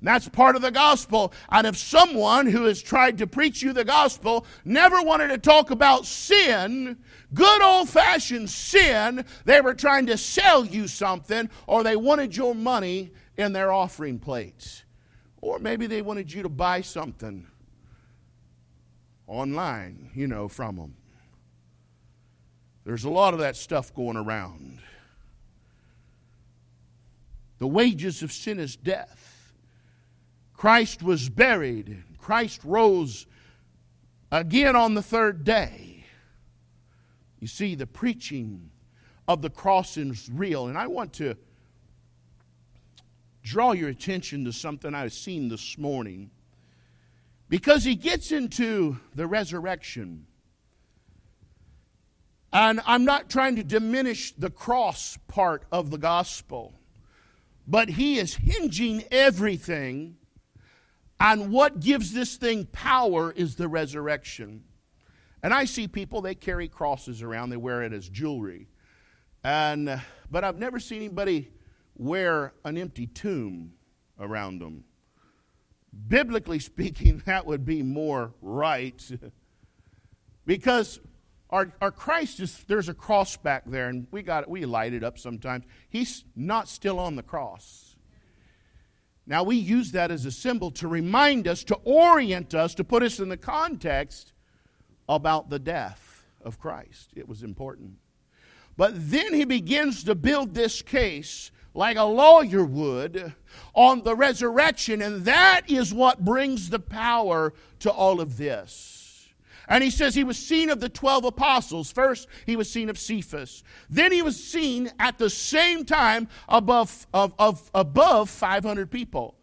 That's 0.00 0.28
part 0.28 0.54
of 0.54 0.62
the 0.62 0.70
gospel. 0.70 1.32
And 1.50 1.66
if 1.66 1.76
someone 1.76 2.46
who 2.46 2.64
has 2.64 2.80
tried 2.80 3.18
to 3.18 3.26
preach 3.26 3.62
you 3.62 3.72
the 3.72 3.84
gospel 3.84 4.46
never 4.64 5.02
wanted 5.02 5.28
to 5.28 5.38
talk 5.38 5.70
about 5.70 6.06
sin, 6.06 6.98
good 7.34 7.62
old 7.62 7.88
fashioned 7.88 8.48
sin, 8.48 9.24
they 9.44 9.60
were 9.60 9.74
trying 9.74 10.06
to 10.06 10.16
sell 10.16 10.64
you 10.64 10.86
something 10.86 11.50
or 11.66 11.82
they 11.82 11.96
wanted 11.96 12.36
your 12.36 12.54
money 12.54 13.10
in 13.36 13.52
their 13.52 13.72
offering 13.72 14.20
plates. 14.20 14.84
Or 15.40 15.58
maybe 15.58 15.86
they 15.86 16.02
wanted 16.02 16.32
you 16.32 16.42
to 16.42 16.48
buy 16.48 16.80
something 16.80 17.46
online, 19.26 20.10
you 20.14 20.28
know, 20.28 20.48
from 20.48 20.76
them. 20.76 20.96
There's 22.84 23.04
a 23.04 23.10
lot 23.10 23.34
of 23.34 23.40
that 23.40 23.56
stuff 23.56 23.94
going 23.94 24.16
around. 24.16 24.78
The 27.58 27.66
wages 27.66 28.22
of 28.22 28.32
sin 28.32 28.58
is 28.58 28.76
death. 28.76 29.27
Christ 30.58 31.04
was 31.04 31.28
buried. 31.28 32.02
Christ 32.18 32.62
rose 32.64 33.26
again 34.32 34.74
on 34.74 34.94
the 34.94 35.02
third 35.02 35.44
day. 35.44 36.04
You 37.38 37.46
see, 37.46 37.76
the 37.76 37.86
preaching 37.86 38.70
of 39.28 39.40
the 39.40 39.50
cross 39.50 39.96
is 39.96 40.28
real. 40.28 40.66
And 40.66 40.76
I 40.76 40.88
want 40.88 41.12
to 41.14 41.36
draw 43.44 43.70
your 43.70 43.88
attention 43.88 44.44
to 44.46 44.52
something 44.52 44.96
I've 44.96 45.12
seen 45.12 45.48
this 45.48 45.78
morning. 45.78 46.32
Because 47.48 47.84
he 47.84 47.94
gets 47.94 48.32
into 48.32 48.98
the 49.14 49.28
resurrection. 49.28 50.26
And 52.52 52.80
I'm 52.84 53.04
not 53.04 53.30
trying 53.30 53.54
to 53.56 53.62
diminish 53.62 54.32
the 54.32 54.50
cross 54.50 55.18
part 55.28 55.62
of 55.70 55.92
the 55.92 55.98
gospel, 55.98 56.74
but 57.64 57.90
he 57.90 58.18
is 58.18 58.34
hinging 58.34 59.04
everything 59.12 60.17
on 61.20 61.50
what 61.50 61.80
gives 61.80 62.12
this 62.12 62.36
thing 62.36 62.66
power 62.66 63.32
is 63.32 63.56
the 63.56 63.68
resurrection. 63.68 64.64
And 65.42 65.54
I 65.54 65.64
see 65.64 65.88
people, 65.88 66.20
they 66.20 66.34
carry 66.34 66.68
crosses 66.68 67.22
around, 67.22 67.50
they 67.50 67.56
wear 67.56 67.82
it 67.82 67.92
as 67.92 68.08
jewelry. 68.08 68.68
And, 69.44 70.00
but 70.30 70.44
I've 70.44 70.58
never 70.58 70.80
seen 70.80 70.98
anybody 70.98 71.50
wear 71.96 72.52
an 72.64 72.76
empty 72.76 73.06
tomb 73.06 73.72
around 74.18 74.60
them. 74.60 74.84
Biblically 76.08 76.58
speaking, 76.58 77.22
that 77.26 77.46
would 77.46 77.64
be 77.64 77.82
more 77.82 78.34
right. 78.40 79.02
because 80.46 81.00
our, 81.50 81.72
our 81.80 81.90
Christ 81.90 82.40
is, 82.40 82.64
there's 82.68 82.88
a 82.88 82.94
cross 82.94 83.36
back 83.36 83.64
there, 83.66 83.88
and 83.88 84.06
we 84.10 84.22
got 84.22 84.44
it, 84.44 84.50
we 84.50 84.64
light 84.64 84.92
it 84.92 85.02
up 85.02 85.18
sometimes. 85.18 85.64
He's 85.88 86.24
not 86.36 86.68
still 86.68 86.98
on 86.98 87.16
the 87.16 87.22
cross. 87.22 87.87
Now, 89.28 89.42
we 89.42 89.56
use 89.56 89.92
that 89.92 90.10
as 90.10 90.24
a 90.24 90.30
symbol 90.30 90.70
to 90.72 90.88
remind 90.88 91.46
us, 91.46 91.62
to 91.64 91.74
orient 91.84 92.54
us, 92.54 92.74
to 92.76 92.82
put 92.82 93.02
us 93.02 93.20
in 93.20 93.28
the 93.28 93.36
context 93.36 94.32
about 95.06 95.50
the 95.50 95.58
death 95.58 96.24
of 96.40 96.58
Christ. 96.58 97.10
It 97.14 97.28
was 97.28 97.42
important. 97.42 97.98
But 98.78 98.92
then 98.96 99.34
he 99.34 99.44
begins 99.44 100.02
to 100.04 100.14
build 100.14 100.54
this 100.54 100.80
case 100.80 101.50
like 101.74 101.98
a 101.98 102.04
lawyer 102.04 102.64
would 102.64 103.34
on 103.74 104.02
the 104.02 104.16
resurrection, 104.16 105.02
and 105.02 105.26
that 105.26 105.62
is 105.68 105.92
what 105.92 106.24
brings 106.24 106.70
the 106.70 106.78
power 106.78 107.52
to 107.80 107.90
all 107.90 108.22
of 108.22 108.38
this. 108.38 108.97
And 109.68 109.84
he 109.84 109.90
says 109.90 110.14
he 110.14 110.24
was 110.24 110.38
seen 110.38 110.70
of 110.70 110.80
the 110.80 110.88
12 110.88 111.26
apostles. 111.26 111.92
First, 111.92 112.26
he 112.46 112.56
was 112.56 112.70
seen 112.70 112.88
of 112.88 112.98
Cephas. 112.98 113.62
Then 113.90 114.12
he 114.12 114.22
was 114.22 114.42
seen 114.42 114.90
at 114.98 115.18
the 115.18 115.28
same 115.28 115.84
time 115.84 116.28
above, 116.48 117.06
of, 117.12 117.34
of, 117.38 117.70
above 117.74 118.30
500 118.30 118.90
people. 118.90 119.34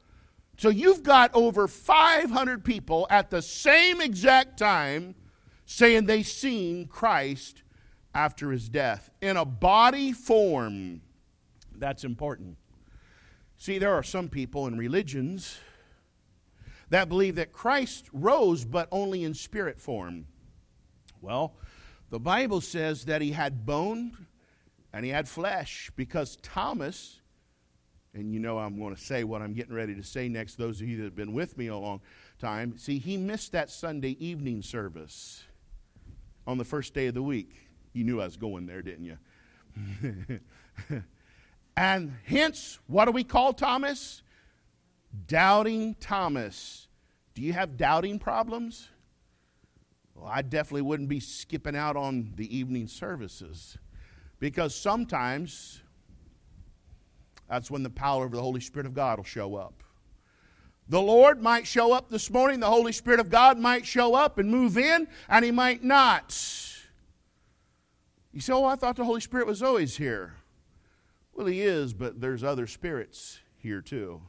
So 0.58 0.70
you've 0.70 1.04
got 1.04 1.32
over 1.36 1.68
500 1.68 2.64
people 2.64 3.06
at 3.10 3.30
the 3.30 3.42
same 3.42 4.02
exact 4.02 4.58
time 4.58 5.16
saying 5.66 6.06
they 6.06 6.24
seen 6.24 6.88
Christ 6.88 7.62
after 8.14 8.52
his 8.52 8.70
death 8.70 9.12
in 9.22 9.38
a 9.38 9.46
body 9.46 10.12
form. 10.12 11.02
That's 11.78 12.04
important. 12.04 12.58
See, 13.58 13.78
there 13.78 13.94
are 13.94 14.04
some 14.04 14.30
people 14.30 14.66
in 14.68 14.78
religions 14.78 15.60
that 16.90 17.10
believe 17.10 17.36
that 17.36 17.52
Christ 17.52 18.10
rose, 18.14 18.66
but 18.66 18.88
only 18.92 19.24
in 19.24 19.34
spirit 19.34 19.80
form. 19.80 20.28
Well, 21.22 21.56
the 22.10 22.20
Bible 22.20 22.62
says 22.62 23.06
that 23.06 23.22
he 23.22 23.32
had 23.32 23.66
bone 23.66 24.28
and 24.94 25.04
he 25.04 25.12
had 25.12 25.28
flesh 25.28 25.92
because 25.96 26.38
Thomas, 26.38 27.20
and 28.14 28.32
you 28.32 28.40
know 28.40 28.58
I'm 28.58 28.80
going 28.80 28.96
to 28.96 29.02
say 29.02 29.24
what 29.24 29.42
I'm 29.42 29.54
getting 29.54 29.74
ready 29.74 29.96
to 29.96 30.04
say 30.04 30.30
next, 30.30 30.56
those 30.56 30.80
of 30.82 30.88
you 30.88 30.98
that 30.98 31.04
have 31.04 31.16
been 31.16 31.34
with 31.34 31.58
me 31.58 31.68
a 31.68 31.76
long 31.76 32.02
time, 32.40 32.78
see, 32.78 33.00
he 33.00 33.18
missed 33.18 33.52
that 33.54 33.70
Sunday 33.70 34.16
evening 34.26 34.62
service 34.62 35.44
on 36.48 36.58
the 36.58 36.64
first 36.64 36.94
day 36.94 37.08
of 37.08 37.14
the 37.14 37.24
week. 37.24 37.70
You 37.94 38.04
knew 38.04 38.22
I 38.22 38.26
was 38.26 38.38
going 38.38 38.68
there, 38.68 38.82
didn't 38.82 39.06
you? 39.06 39.18
and 41.78 42.14
hence, 42.26 42.80
what 42.88 43.06
do 43.06 43.12
we 43.12 43.24
call 43.24 43.54
Thomas? 43.54 44.22
Doubting 45.28 45.96
Thomas. 46.00 46.88
Do 47.34 47.42
you 47.42 47.54
have 47.54 47.78
doubting 47.78 48.20
problems? 48.20 48.90
Well, 50.16 50.30
I 50.32 50.42
definitely 50.42 50.84
wouldn't 50.84 51.10
be 51.10 51.20
skipping 51.20 51.76
out 51.76 51.98
on 51.98 52.34
the 52.36 52.58
evening 52.58 52.88
services 52.88 53.78
because 54.40 54.74
sometimes 54.74 55.82
that's 57.50 57.70
when 57.70 57.84
the 57.84 57.90
power 57.90 58.26
of 58.26 58.32
the 58.32 58.42
Holy 58.42 58.62
Spirit 58.62 58.86
of 58.86 58.94
God 58.94 59.20
will 59.20 59.26
show 59.26 59.56
up. 59.56 59.84
The 60.88 61.02
Lord 61.02 61.42
might 61.42 61.66
show 61.66 61.94
up 61.94 62.10
this 62.10 62.30
morning, 62.30 62.60
the 62.60 62.68
Holy 62.68 62.92
Spirit 62.92 63.20
of 63.20 63.30
God 63.30 63.58
might 63.58 63.86
show 63.86 64.14
up 64.14 64.38
and 64.38 64.50
move 64.50 64.78
in, 64.78 65.08
and 65.28 65.44
He 65.44 65.52
might 65.52 65.84
not. 65.84 66.38
You 68.32 68.42
say, 68.42 68.54
Oh, 68.54 68.66
I 68.66 68.76
thought 68.76 68.96
the 68.96 69.06
Holy 69.06 69.22
Spirit 69.22 69.48
was 69.48 69.64
always 69.64 69.98
here. 69.98 70.36
Well, 71.34 71.48
He 71.48 71.62
is, 71.62 71.94
but 71.94 72.22
there's 72.22 72.44
other 72.44 72.68
spirits 72.68 73.40
here 73.58 73.82
too. 73.82 74.22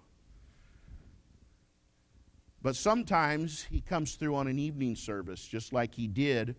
But 2.67 2.75
sometimes 2.75 3.63
he 3.63 3.81
comes 3.81 4.17
through 4.17 4.35
on 4.35 4.49
an 4.49 4.59
evening 4.59 4.97
service, 4.97 5.47
just 5.47 5.73
like 5.73 5.95
he 5.95 6.09
did 6.09 6.57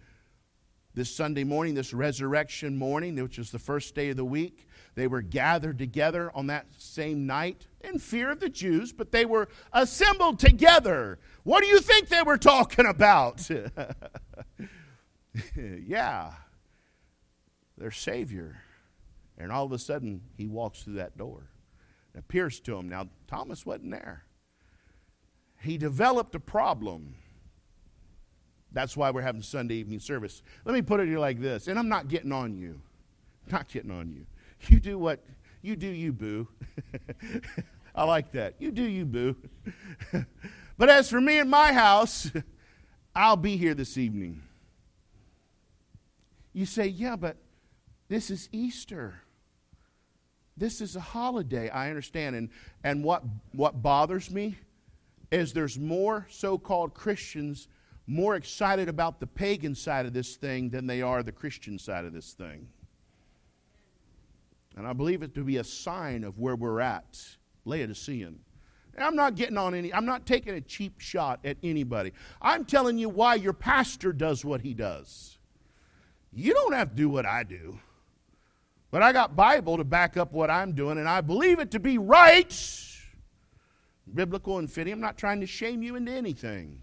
this 0.94 1.14
Sunday 1.14 1.44
morning, 1.44 1.76
this 1.76 1.94
resurrection 1.94 2.78
morning, 2.78 3.22
which 3.22 3.38
is 3.38 3.52
the 3.52 3.60
first 3.60 3.94
day 3.94 4.12
of 4.12 4.16
the 4.16 4.24
week. 4.24 4.70
They 4.96 5.08
were 5.08 5.22
gathered 5.22 5.78
together 5.78 6.32
on 6.34 6.48
that 6.48 6.68
same 6.78 7.28
night 7.28 7.68
in 7.82 8.00
fear 8.00 8.32
of 8.32 8.40
the 8.40 8.48
Jews, 8.48 8.94
but 8.94 9.12
they 9.12 9.26
were 9.26 9.50
assembled 9.74 10.40
together. 10.40 11.20
What 11.44 11.62
do 11.62 11.68
you 11.68 11.82
think 11.82 12.08
they 12.08 12.24
were 12.24 12.38
talking 12.38 12.86
about? 12.86 13.46
yeah, 15.58 16.32
their 17.78 17.92
Savior. 17.92 18.62
And 19.38 19.52
all 19.52 19.66
of 19.66 19.74
a 19.74 19.78
sudden, 19.78 20.22
he 20.38 20.48
walks 20.48 20.84
through 20.84 20.94
that 20.94 21.18
door. 21.18 21.50
Appears 22.18 22.62
to 22.62 22.78
him. 22.78 22.88
Now, 22.88 23.10
Thomas 23.28 23.66
wasn't 23.66 23.92
there 23.92 24.24
he 25.62 25.78
developed 25.78 26.36
a 26.36 26.40
problem. 26.40 27.16
That's 28.72 28.96
why 28.96 29.12
we're 29.12 29.22
having 29.22 29.42
Sunday 29.42 29.76
evening 29.76 30.00
service. 30.00 30.44
Let 30.66 30.74
me 30.74 30.82
put 30.82 31.00
it 31.00 31.08
here 31.08 31.20
like 31.20 31.40
this, 31.40 31.68
and 31.68 31.80
I'm 31.80 31.90
not 31.90 32.08
getting 32.08 32.32
on 32.32 32.58
you. 32.58 32.82
Not 33.52 33.68
getting 33.68 33.92
on 33.92 34.12
you. 34.12 34.26
You 34.68 34.80
do 34.80 34.98
what 34.98 35.24
you 35.62 35.76
do, 35.76 35.88
you 35.88 36.14
boo. 36.14 36.48
I 37.96 38.04
like 38.04 38.32
that. 38.34 38.56
You 38.60 38.72
do, 38.72 38.84
you 38.84 39.06
boo. 39.06 39.36
but 40.78 40.90
as 40.90 41.10
for 41.10 41.20
me 41.20 41.40
and 41.40 41.50
my 41.50 41.74
house, 41.74 42.32
I'll 43.16 43.38
be 43.38 43.58
here 43.58 43.74
this 43.74 43.98
evening. 43.98 44.44
You 46.54 46.66
say, 46.66 46.88
yeah, 46.88 47.16
but 47.16 47.38
this 48.08 48.30
is 48.30 48.50
Easter. 48.52 49.22
This 50.56 50.82
is 50.82 50.96
a 50.96 51.00
holiday. 51.00 51.70
I 51.70 51.90
understand. 51.90 52.36
And, 52.36 52.50
and 52.84 53.04
what, 53.04 53.24
what 53.54 53.82
bothers 53.82 54.32
me 54.32 54.58
is 55.32 55.54
there's 55.54 55.78
more 55.78 56.28
so 56.30 56.58
called 56.58 56.94
Christians 56.94 57.68
more 58.08 58.36
excited 58.36 58.88
about 58.88 59.20
the 59.20 59.28
pagan 59.28 59.76
side 59.76 60.06
of 60.06 60.14
this 60.14 60.38
thing 60.38 60.70
than 60.70 60.88
they 60.88 61.02
are 61.02 61.22
the 61.22 61.32
Christian 61.32 61.78
side 61.78 62.06
of 62.06 62.14
this 62.14 62.32
thing. 62.32 62.70
And 64.78 64.88
I 64.88 64.94
believe 64.94 65.24
it 65.24 65.36
to 65.36 65.44
be 65.44 65.58
a 65.58 65.64
sign 65.64 66.24
of 66.24 66.40
where 66.40 66.56
we're 66.56 66.80
at, 66.80 67.20
Laodicean. 67.66 68.40
And 68.96 69.04
I'm 69.04 69.16
not 69.16 69.36
getting 69.36 69.58
on 69.58 69.76
any, 69.76 69.94
I'm 69.94 70.06
not 70.06 70.26
taking 70.26 70.54
a 70.54 70.62
cheap 70.62 71.00
shot 71.00 71.42
at 71.44 71.58
anybody. 71.62 72.14
I'm 72.42 72.64
telling 72.64 72.98
you 72.98 73.10
why 73.10 73.36
your 73.36 73.54
pastor 73.54 74.14
does 74.14 74.46
what 74.46 74.62
he 74.62 74.74
does. 74.74 75.38
You 76.32 76.54
don't 76.54 76.74
have 76.74 76.92
to 76.92 76.96
do 76.96 77.10
what 77.10 77.26
I 77.26 77.44
do. 77.44 77.80
But 78.90 79.02
I 79.02 79.12
got 79.12 79.36
Bible 79.36 79.78
to 79.78 79.84
back 79.84 80.16
up 80.16 80.32
what 80.32 80.50
I'm 80.50 80.72
doing, 80.72 80.98
and 80.98 81.10
I 81.10 81.20
believe 81.20 81.60
it 81.60 81.72
to 81.72 81.80
be 81.80 81.98
right 81.98 82.52
biblical 84.14 84.58
and 84.58 84.72
fitting. 84.72 84.94
I'm 84.94 85.02
not 85.02 85.18
trying 85.18 85.42
to 85.42 85.48
shame 85.48 85.84
you 85.84 85.96
into 85.96 86.12
anything. 86.12 86.82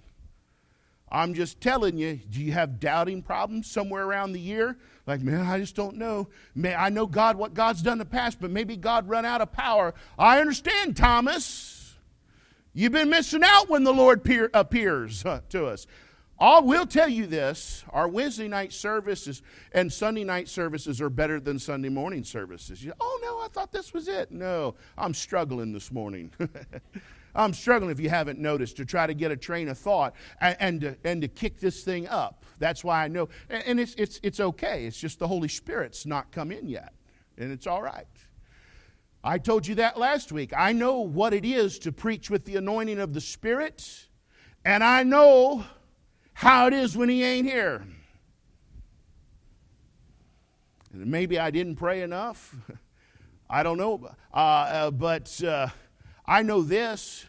I'm 1.10 1.34
just 1.34 1.60
telling 1.60 1.96
you, 1.96 2.18
do 2.28 2.40
you 2.42 2.52
have 2.52 2.80
doubting 2.80 3.22
problems 3.22 3.70
somewhere 3.70 4.04
around 4.04 4.32
the 4.32 4.40
year? 4.40 4.78
Like, 5.06 5.20
man, 5.20 5.46
I 5.46 5.60
just 5.60 5.76
don't 5.76 5.96
know. 5.96 6.28
Man, 6.54 6.74
I 6.76 6.88
know 6.88 7.06
God, 7.06 7.36
what 7.36 7.54
God's 7.54 7.82
done 7.82 7.94
in 7.94 7.98
the 7.98 8.04
past, 8.04 8.40
but 8.40 8.50
maybe 8.50 8.76
God 8.76 9.08
run 9.08 9.24
out 9.24 9.40
of 9.40 9.52
power. 9.52 9.94
I 10.18 10.40
understand, 10.40 10.96
Thomas. 10.96 11.94
You've 12.72 12.92
been 12.92 13.10
missing 13.10 13.42
out 13.44 13.68
when 13.68 13.84
the 13.84 13.92
Lord 13.92 14.28
appears 14.54 15.22
to 15.22 15.66
us. 15.66 15.86
I 16.38 16.60
will 16.60 16.86
tell 16.86 17.08
you 17.08 17.26
this 17.26 17.84
our 17.90 18.08
Wednesday 18.08 18.48
night 18.48 18.72
services 18.72 19.42
and 19.72 19.92
Sunday 19.92 20.24
night 20.24 20.48
services 20.48 21.00
are 21.00 21.10
better 21.10 21.38
than 21.38 21.58
Sunday 21.58 21.88
morning 21.88 22.24
services. 22.24 22.84
You, 22.84 22.92
oh, 23.00 23.20
no, 23.22 23.38
I 23.38 23.48
thought 23.48 23.70
this 23.70 23.92
was 23.94 24.08
it. 24.08 24.32
No, 24.32 24.74
I'm 24.98 25.14
struggling 25.14 25.72
this 25.72 25.92
morning. 25.92 26.32
I'm 27.36 27.52
struggling, 27.52 27.90
if 27.90 27.98
you 27.98 28.10
haven't 28.10 28.38
noticed, 28.38 28.76
to 28.76 28.84
try 28.84 29.06
to 29.06 29.14
get 29.14 29.32
a 29.32 29.36
train 29.36 29.68
of 29.68 29.78
thought 29.78 30.14
and, 30.40 30.56
and, 30.60 30.80
to, 30.80 30.96
and 31.04 31.22
to 31.22 31.28
kick 31.28 31.58
this 31.58 31.82
thing 31.82 32.06
up. 32.08 32.44
That's 32.58 32.84
why 32.84 33.04
I 33.04 33.08
know. 33.08 33.28
And 33.48 33.80
it's, 33.80 33.94
it's, 33.94 34.20
it's 34.22 34.38
okay. 34.38 34.86
It's 34.86 34.98
just 34.98 35.18
the 35.18 35.26
Holy 35.26 35.48
Spirit's 35.48 36.06
not 36.06 36.30
come 36.30 36.52
in 36.52 36.68
yet. 36.68 36.92
And 37.36 37.50
it's 37.50 37.66
all 37.66 37.82
right. 37.82 38.06
I 39.24 39.38
told 39.38 39.66
you 39.66 39.76
that 39.76 39.98
last 39.98 40.30
week. 40.32 40.52
I 40.56 40.72
know 40.72 41.00
what 41.00 41.32
it 41.32 41.44
is 41.44 41.78
to 41.80 41.92
preach 41.92 42.28
with 42.28 42.44
the 42.44 42.56
anointing 42.56 42.98
of 42.98 43.14
the 43.14 43.20
Spirit, 43.20 44.06
and 44.64 44.84
I 44.84 45.02
know 45.02 45.64
how 46.34 46.66
it 46.66 46.72
is 46.72 46.96
when 46.96 47.08
He 47.08 47.24
ain't 47.24 47.46
here. 47.46 47.84
Maybe 50.92 51.38
I 51.38 51.50
didn't 51.50 51.76
pray 51.76 52.02
enough. 52.02 52.54
I 53.50 53.62
don't 53.62 53.78
know. 53.78 54.08
Uh, 54.32 54.36
uh, 54.36 54.90
but 54.90 55.42
uh, 55.42 55.68
I 56.26 56.42
know 56.42 56.62
this. 56.62 57.26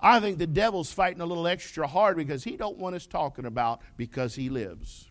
I 0.00 0.20
think 0.20 0.38
the 0.38 0.46
devil's 0.46 0.92
fighting 0.92 1.20
a 1.20 1.26
little 1.26 1.46
extra 1.46 1.86
hard 1.86 2.16
because 2.16 2.44
he 2.44 2.56
don't 2.56 2.78
want 2.78 2.94
us 2.94 3.06
talking 3.06 3.44
about 3.44 3.80
because 3.96 4.36
he 4.36 4.48
lives. 4.48 5.10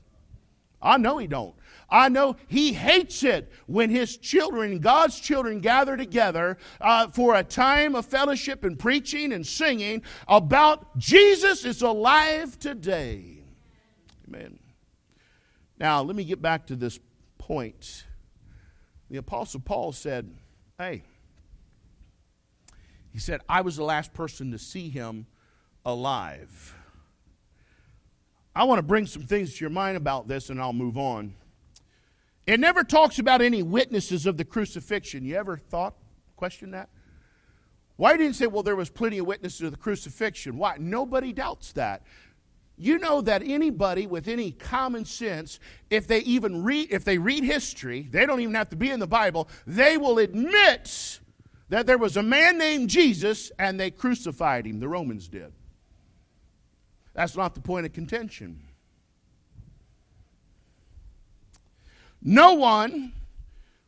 I 0.81 0.97
know 0.97 1.17
he 1.17 1.27
don't. 1.27 1.55
I 1.89 2.07
know 2.07 2.37
he 2.47 2.73
hates 2.73 3.23
it 3.23 3.51
when 3.65 3.89
his 3.89 4.17
children, 4.17 4.79
God's 4.79 5.19
children, 5.19 5.59
gather 5.59 5.97
together 5.97 6.57
uh, 6.79 7.07
for 7.07 7.35
a 7.35 7.43
time 7.43 7.95
of 7.95 8.05
fellowship 8.05 8.63
and 8.63 8.77
preaching 8.77 9.33
and 9.33 9.45
singing 9.45 10.03
about 10.27 10.97
Jesus 10.97 11.65
is 11.65 11.81
alive 11.81 12.59
today. 12.59 13.36
Amen. 14.27 14.59
Now, 15.79 16.01
let 16.01 16.15
me 16.15 16.23
get 16.23 16.41
back 16.41 16.67
to 16.67 16.75
this 16.75 16.99
point. 17.37 18.05
The 19.09 19.17
Apostle 19.17 19.61
Paul 19.61 19.91
said, 19.93 20.29
Hey, 20.77 21.03
he 23.11 23.19
said, 23.19 23.41
I 23.47 23.61
was 23.61 23.77
the 23.77 23.83
last 23.83 24.13
person 24.13 24.51
to 24.51 24.59
see 24.59 24.89
him 24.89 25.25
alive. 25.85 26.75
I 28.55 28.63
want 28.63 28.79
to 28.79 28.83
bring 28.83 29.05
some 29.05 29.23
things 29.23 29.55
to 29.55 29.61
your 29.61 29.69
mind 29.69 29.97
about 29.97 30.27
this 30.27 30.49
and 30.49 30.61
I'll 30.61 30.73
move 30.73 30.97
on. 30.97 31.33
It 32.45 32.59
never 32.59 32.83
talks 32.83 33.19
about 33.19 33.41
any 33.41 33.61
witnesses 33.61 34.25
of 34.25 34.37
the 34.37 34.45
crucifixion. 34.45 35.25
You 35.25 35.35
ever 35.35 35.57
thought, 35.57 35.95
question 36.35 36.71
that? 36.71 36.89
Why 37.97 38.15
didn't 38.15 38.35
say, 38.35 38.47
well, 38.47 38.63
there 38.63 38.75
was 38.75 38.89
plenty 38.89 39.17
of 39.17 39.25
witnesses 39.25 39.61
of 39.61 39.71
the 39.71 39.77
crucifixion? 39.77 40.57
Why? 40.57 40.77
Nobody 40.79 41.33
doubts 41.33 41.73
that. 41.73 42.03
You 42.77 42.99
know 42.99 43.21
that 43.21 43.41
anybody 43.43 44.05
with 44.05 44.27
any 44.27 44.51
common 44.51 45.03
sense, 45.05 45.59
if 45.89 46.05
they 46.05 46.19
even 46.19 46.63
read, 46.63 46.89
if 46.91 47.03
they 47.03 47.17
read 47.17 47.43
history, 47.43 48.07
they 48.11 48.25
don't 48.27 48.39
even 48.39 48.53
have 48.53 48.69
to 48.69 48.75
be 48.75 48.91
in 48.91 48.99
the 48.99 49.07
Bible, 49.07 49.49
they 49.65 49.97
will 49.97 50.19
admit 50.19 51.19
that 51.69 51.87
there 51.87 51.97
was 51.97 52.17
a 52.17 52.23
man 52.23 52.59
named 52.59 52.89
Jesus 52.89 53.51
and 53.57 53.79
they 53.79 53.89
crucified 53.89 54.67
him. 54.67 54.79
The 54.79 54.87
Romans 54.87 55.27
did. 55.27 55.51
That's 57.13 57.35
not 57.35 57.55
the 57.55 57.61
point 57.61 57.87
of 57.87 57.93
contention. 57.93 58.61
No 62.21 62.53
one 62.53 63.11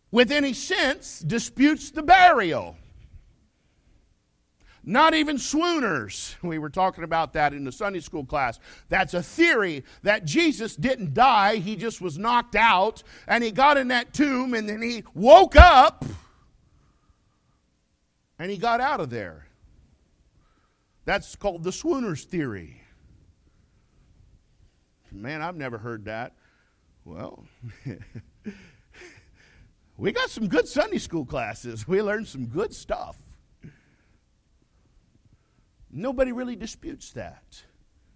with 0.09 0.31
any 0.31 0.53
sense 0.53 1.19
disputes 1.19 1.91
the 1.91 2.01
burial. 2.01 2.75
Not 4.83 5.13
even 5.13 5.37
swooners. 5.37 6.35
We 6.43 6.57
were 6.57 6.69
talking 6.69 7.03
about 7.03 7.33
that 7.33 7.53
in 7.53 7.63
the 7.63 7.71
Sunday 7.71 7.99
school 7.99 8.25
class. 8.25 8.59
That's 8.87 9.13
a 9.13 9.21
theory 9.21 9.83
that 10.03 10.25
Jesus 10.25 10.75
didn't 10.75 11.13
die, 11.13 11.57
he 11.57 11.75
just 11.75 12.01
was 12.01 12.17
knocked 12.17 12.55
out, 12.55 13.03
and 13.27 13.43
he 13.43 13.51
got 13.51 13.77
in 13.77 13.89
that 13.89 14.13
tomb 14.13 14.53
and 14.53 14.67
then 14.67 14.81
he 14.81 15.03
woke 15.13 15.55
up 15.55 16.05
and 18.39 18.49
he 18.49 18.57
got 18.57 18.81
out 18.81 18.99
of 18.99 19.09
there. 19.09 19.47
That's 21.05 21.35
called 21.35 21.63
the 21.63 21.71
swooners 21.71 22.23
theory. 22.23 22.81
Man, 25.11 25.41
I've 25.41 25.57
never 25.57 25.77
heard 25.77 26.05
that. 26.05 26.33
Well, 27.03 27.43
we 29.97 30.11
got 30.11 30.29
some 30.29 30.47
good 30.47 30.67
Sunday 30.67 30.99
school 30.99 31.25
classes. 31.25 31.87
We 31.87 32.01
learned 32.01 32.27
some 32.27 32.45
good 32.45 32.73
stuff. 32.73 33.17
Nobody 35.91 36.31
really 36.31 36.55
disputes 36.55 37.11
that. 37.13 37.63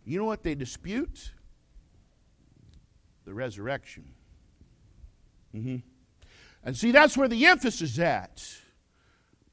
You 0.05 0.19
know 0.19 0.25
what 0.25 0.43
they 0.43 0.55
dispute? 0.55 1.31
The 3.25 3.33
resurrection. 3.33 4.05
Mm-hmm. 5.55 5.77
And 6.63 6.77
see, 6.77 6.91
that's 6.91 7.17
where 7.17 7.27
the 7.27 7.45
emphasis 7.45 7.81
is 7.81 7.99
at 7.99 8.45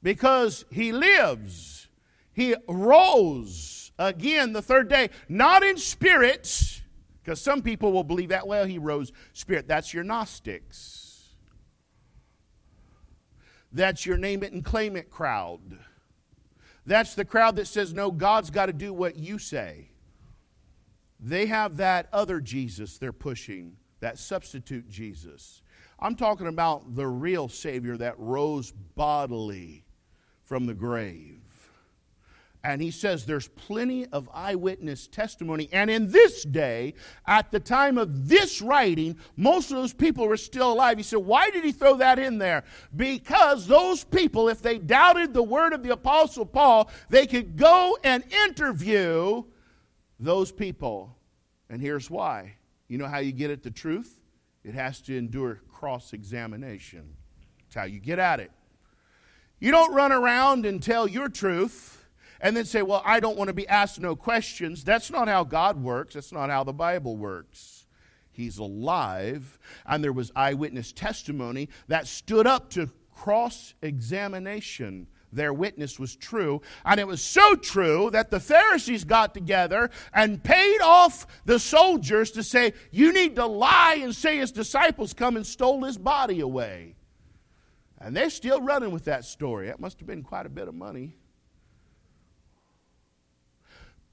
because 0.02 0.64
he 0.70 0.92
lives. 0.92 1.88
He 2.32 2.54
rose 2.68 3.92
again 3.98 4.52
the 4.52 4.62
third 4.62 4.88
day, 4.88 5.10
not 5.28 5.62
in 5.62 5.76
spirit, 5.76 6.82
because 7.22 7.40
some 7.40 7.62
people 7.62 7.92
will 7.92 8.04
believe 8.04 8.30
that, 8.30 8.46
well, 8.46 8.64
he 8.64 8.78
rose 8.78 9.12
spirit. 9.32 9.68
That's 9.68 9.92
your 9.92 10.04
Gnostics. 10.04 11.28
That's 13.72 14.04
your 14.04 14.16
name 14.16 14.42
it 14.42 14.52
and 14.52 14.64
claim 14.64 14.96
it 14.96 15.10
crowd. 15.10 15.78
That's 16.86 17.14
the 17.14 17.24
crowd 17.24 17.56
that 17.56 17.66
says, 17.66 17.92
no, 17.92 18.10
God's 18.10 18.50
got 18.50 18.66
to 18.66 18.72
do 18.72 18.92
what 18.92 19.16
you 19.16 19.38
say. 19.38 19.90
They 21.18 21.46
have 21.46 21.76
that 21.76 22.08
other 22.12 22.40
Jesus 22.40 22.98
they're 22.98 23.12
pushing, 23.12 23.76
that 24.00 24.18
substitute 24.18 24.88
Jesus. 24.88 25.62
I'm 25.98 26.14
talking 26.14 26.46
about 26.46 26.94
the 26.94 27.06
real 27.06 27.48
Savior 27.48 27.96
that 27.98 28.18
rose 28.18 28.72
bodily 28.72 29.84
from 30.42 30.66
the 30.66 30.74
grave. 30.74 31.39
And 32.62 32.82
he 32.82 32.90
says 32.90 33.24
there's 33.24 33.48
plenty 33.48 34.06
of 34.06 34.28
eyewitness 34.34 35.06
testimony. 35.06 35.70
And 35.72 35.90
in 35.90 36.10
this 36.10 36.42
day, 36.44 36.94
at 37.26 37.50
the 37.50 37.60
time 37.60 37.96
of 37.96 38.28
this 38.28 38.60
writing, 38.60 39.16
most 39.36 39.70
of 39.70 39.78
those 39.78 39.94
people 39.94 40.28
were 40.28 40.36
still 40.36 40.72
alive. 40.72 40.98
He 40.98 41.02
said, 41.02 41.20
Why 41.20 41.48
did 41.48 41.64
he 41.64 41.72
throw 41.72 41.96
that 41.96 42.18
in 42.18 42.36
there? 42.36 42.64
Because 42.94 43.66
those 43.66 44.04
people, 44.04 44.48
if 44.50 44.60
they 44.60 44.76
doubted 44.76 45.32
the 45.32 45.42
word 45.42 45.72
of 45.72 45.82
the 45.82 45.92
Apostle 45.92 46.44
Paul, 46.44 46.90
they 47.08 47.26
could 47.26 47.56
go 47.56 47.96
and 48.04 48.22
interview 48.46 49.42
those 50.18 50.52
people. 50.52 51.16
And 51.70 51.80
here's 51.80 52.10
why. 52.10 52.56
You 52.88 52.98
know 52.98 53.06
how 53.06 53.18
you 53.18 53.32
get 53.32 53.50
at 53.50 53.62
the 53.62 53.70
truth? 53.70 54.18
It 54.64 54.74
has 54.74 55.00
to 55.02 55.16
endure 55.16 55.62
cross 55.72 56.12
examination. 56.12 57.14
That's 57.60 57.74
how 57.76 57.84
you 57.84 58.00
get 58.00 58.18
at 58.18 58.40
it. 58.40 58.50
You 59.60 59.70
don't 59.70 59.94
run 59.94 60.12
around 60.12 60.66
and 60.66 60.82
tell 60.82 61.08
your 61.08 61.28
truth 61.30 61.99
and 62.40 62.56
then 62.56 62.64
say, 62.64 62.82
Well, 62.82 63.02
I 63.04 63.20
don't 63.20 63.36
want 63.36 63.48
to 63.48 63.54
be 63.54 63.68
asked 63.68 64.00
no 64.00 64.16
questions. 64.16 64.84
That's 64.84 65.10
not 65.10 65.28
how 65.28 65.44
God 65.44 65.82
works. 65.82 66.14
That's 66.14 66.32
not 66.32 66.50
how 66.50 66.64
the 66.64 66.72
Bible 66.72 67.16
works. 67.16 67.86
He's 68.32 68.58
alive, 68.58 69.58
and 69.86 70.02
there 70.02 70.12
was 70.12 70.32
eyewitness 70.34 70.92
testimony 70.92 71.68
that 71.88 72.06
stood 72.06 72.46
up 72.46 72.70
to 72.70 72.90
cross 73.14 73.74
examination. 73.82 75.06
Their 75.32 75.52
witness 75.52 75.98
was 75.98 76.16
true, 76.16 76.60
and 76.84 76.98
it 76.98 77.06
was 77.06 77.22
so 77.22 77.54
true 77.54 78.10
that 78.10 78.30
the 78.30 78.40
Pharisees 78.40 79.04
got 79.04 79.34
together 79.34 79.90
and 80.12 80.42
paid 80.42 80.80
off 80.80 81.26
the 81.44 81.58
soldiers 81.58 82.32
to 82.32 82.42
say, 82.42 82.72
You 82.90 83.12
need 83.12 83.36
to 83.36 83.46
lie 83.46 83.98
and 84.02 84.14
say 84.14 84.38
his 84.38 84.52
disciples 84.52 85.12
come 85.12 85.36
and 85.36 85.46
stole 85.46 85.84
his 85.84 85.98
body 85.98 86.40
away. 86.40 86.96
And 87.98 88.16
they're 88.16 88.30
still 88.30 88.62
running 88.62 88.90
with 88.90 89.04
that 89.04 89.24
story. 89.24 89.66
That 89.66 89.78
must 89.78 90.00
have 90.00 90.06
been 90.06 90.22
quite 90.22 90.46
a 90.46 90.50
bit 90.50 90.66
of 90.66 90.74
money. 90.74 91.14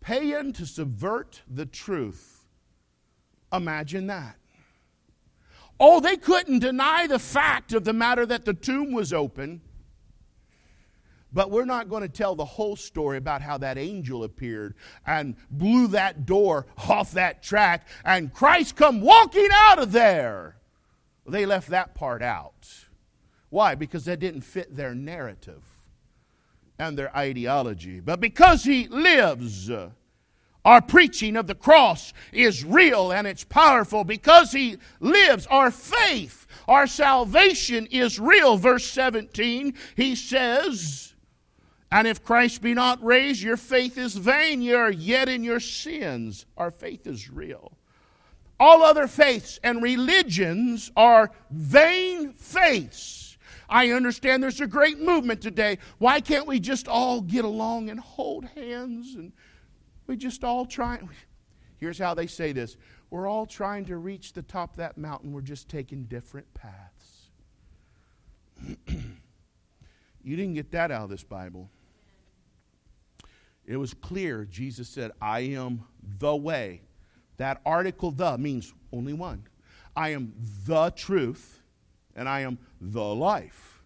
Paying 0.07 0.53
to 0.53 0.65
subvert 0.65 1.41
the 1.53 1.65
truth. 1.65 2.45
Imagine 3.51 4.07
that. 4.07 4.37
Oh, 5.81 5.99
they 5.99 6.15
couldn't 6.15 6.59
deny 6.59 7.07
the 7.07 7.19
fact 7.19 7.73
of 7.73 7.83
the 7.83 7.91
matter 7.91 8.25
that 8.25 8.45
the 8.45 8.53
tomb 8.53 8.93
was 8.93 9.11
open. 9.11 9.59
But 11.33 11.51
we're 11.51 11.65
not 11.65 11.89
going 11.89 12.03
to 12.03 12.07
tell 12.07 12.35
the 12.35 12.45
whole 12.45 12.77
story 12.77 13.17
about 13.17 13.41
how 13.41 13.57
that 13.57 13.77
angel 13.77 14.23
appeared 14.23 14.75
and 15.05 15.35
blew 15.51 15.87
that 15.87 16.25
door 16.25 16.67
off 16.87 17.11
that 17.11 17.43
track 17.43 17.85
and 18.05 18.33
Christ 18.33 18.77
come 18.77 19.01
walking 19.01 19.49
out 19.51 19.77
of 19.77 19.91
there. 19.91 20.55
They 21.27 21.45
left 21.45 21.67
that 21.71 21.95
part 21.95 22.21
out. 22.21 22.87
Why? 23.49 23.75
Because 23.75 24.05
that 24.05 24.21
didn't 24.21 24.43
fit 24.43 24.73
their 24.73 24.95
narrative 24.95 25.65
and 26.79 26.97
their 26.97 27.13
ideology. 27.15 27.99
But 27.99 28.21
because 28.21 28.63
He 28.63 28.87
lives, 28.87 29.69
our 30.65 30.81
preaching 30.81 31.35
of 31.37 31.47
the 31.47 31.55
cross 31.55 32.13
is 32.31 32.65
real 32.65 33.11
and 33.11 33.25
it's 33.25 33.43
powerful. 33.43 34.03
Because 34.03 34.51
He 34.51 34.77
lives, 34.99 35.47
our 35.47 35.71
faith, 35.71 36.45
our 36.67 36.87
salvation 36.87 37.87
is 37.87 38.19
real. 38.19 38.57
Verse 38.57 38.85
17, 38.85 39.73
He 39.95 40.15
says, 40.15 41.13
And 41.91 42.07
if 42.07 42.23
Christ 42.23 42.61
be 42.61 42.73
not 42.73 43.03
raised, 43.03 43.41
your 43.41 43.57
faith 43.57 43.97
is 43.97 44.15
vain. 44.15 44.61
You 44.61 44.75
are 44.77 44.91
yet 44.91 45.29
in 45.29 45.43
your 45.43 45.59
sins. 45.59 46.45
Our 46.57 46.71
faith 46.71 47.07
is 47.07 47.29
real. 47.29 47.77
All 48.59 48.83
other 48.83 49.07
faiths 49.07 49.59
and 49.63 49.83
religions 49.83 50.91
are 50.95 51.31
vain 51.51 52.33
faiths. 52.33 53.37
I 53.69 53.91
understand 53.91 54.41
there's 54.41 54.61
a 54.61 54.67
great 54.67 54.99
movement 54.99 55.41
today. 55.41 55.77
Why 55.97 56.21
can't 56.21 56.47
we 56.47 56.59
just 56.59 56.87
all 56.87 57.21
get 57.21 57.45
along 57.45 57.89
and 57.89 57.99
hold 57.99 58.45
hands 58.45 59.15
and 59.15 59.33
we 60.07 60.15
just 60.17 60.43
all 60.43 60.65
try? 60.65 60.99
Here's 61.77 61.99
how 61.99 62.13
they 62.13 62.27
say 62.27 62.51
this 62.51 62.77
We're 63.09 63.27
all 63.27 63.45
trying 63.45 63.85
to 63.85 63.97
reach 63.97 64.33
the 64.33 64.41
top 64.41 64.71
of 64.71 64.77
that 64.77 64.97
mountain, 64.97 65.31
we're 65.31 65.41
just 65.41 65.69
taking 65.69 66.03
different 66.03 66.51
paths. 66.53 67.29
you 70.23 70.35
didn't 70.35 70.55
get 70.55 70.71
that 70.71 70.91
out 70.91 71.03
of 71.03 71.09
this 71.09 71.23
Bible. 71.23 71.69
It 73.65 73.77
was 73.77 73.93
clear. 73.93 74.45
Jesus 74.45 74.87
said, 74.87 75.11
I 75.21 75.41
am 75.41 75.83
the 76.19 76.35
way. 76.35 76.81
That 77.35 77.61
article, 77.65 78.11
the, 78.11 78.37
means 78.37 78.73
only 78.93 79.13
one. 79.13 79.43
I 79.95 80.09
am 80.09 80.33
the 80.65 80.91
truth, 80.91 81.59
and 82.15 82.29
I 82.29 82.41
am 82.41 82.59
the 82.79 83.03
life. 83.03 83.81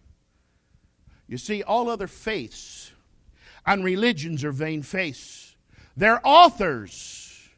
You 1.26 1.36
see, 1.36 1.62
all 1.62 1.90
other 1.90 2.06
faiths 2.06 2.92
and 3.66 3.84
religions 3.84 4.44
are 4.44 4.52
vain 4.52 4.82
faiths. 4.82 5.51
Their 5.96 6.20
authors 6.24 7.50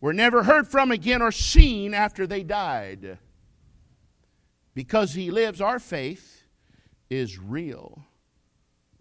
were 0.00 0.12
never 0.12 0.44
heard 0.44 0.68
from 0.68 0.90
again 0.90 1.22
or 1.22 1.32
seen 1.32 1.94
after 1.94 2.26
they 2.26 2.42
died. 2.42 3.18
Because 4.74 5.14
he 5.14 5.30
lives, 5.30 5.60
our 5.60 5.78
faith 5.78 6.44
is 7.10 7.38
real. 7.38 8.04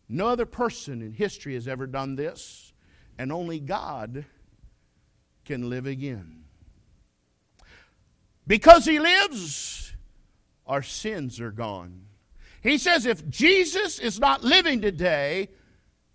No 0.10 0.28
other 0.28 0.46
person 0.46 1.02
in 1.02 1.12
history 1.12 1.54
has 1.56 1.68
ever 1.68 1.86
done 1.86 2.16
this, 2.16 2.74
and 3.18 3.32
only 3.32 3.60
God 3.60 4.26
can 5.46 5.70
live 5.70 5.86
again. 5.86 6.44
Because 8.46 8.86
He 8.86 9.00
lives, 9.00 9.94
our 10.66 10.82
sins 10.82 11.42
are 11.42 11.52
gone. 11.52 12.04
He 12.62 12.78
says 12.78 13.06
if 13.06 13.28
Jesus 13.30 14.00
is 14.00 14.20
not 14.20 14.44
living 14.44 14.82
today, 14.82 15.50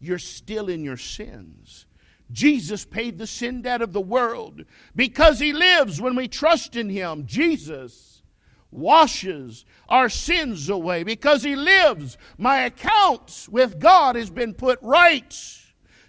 you're 0.00 0.18
still 0.18 0.68
in 0.68 0.82
your 0.82 0.96
sins. 0.96 1.86
Jesus 2.32 2.84
paid 2.84 3.18
the 3.18 3.26
sin 3.26 3.62
debt 3.62 3.82
of 3.82 3.92
the 3.92 4.00
world. 4.00 4.64
Because 4.96 5.38
He 5.38 5.52
lives 5.52 6.00
when 6.00 6.16
we 6.16 6.28
trust 6.28 6.76
in 6.76 6.88
Him, 6.88 7.26
Jesus 7.26 8.22
washes 8.70 9.64
our 9.88 10.08
sins 10.08 10.68
away. 10.68 11.04
Because 11.04 11.42
He 11.42 11.54
lives, 11.54 12.16
my 12.38 12.60
account 12.60 13.48
with 13.50 13.78
God 13.78 14.16
has 14.16 14.30
been 14.30 14.54
put 14.54 14.78
right. 14.82 15.34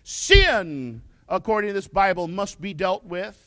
Sin, 0.04 1.02
according 1.28 1.70
to 1.70 1.74
this 1.74 1.88
Bible, 1.88 2.28
must 2.28 2.60
be 2.62 2.74
dealt 2.74 3.06
with. 3.06 3.40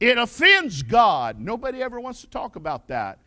It 0.00 0.18
offends 0.18 0.82
God. 0.82 1.40
Nobody 1.40 1.82
ever 1.82 2.00
wants 2.00 2.20
to 2.22 2.26
talk 2.26 2.56
about 2.56 2.88
that. 2.88 3.18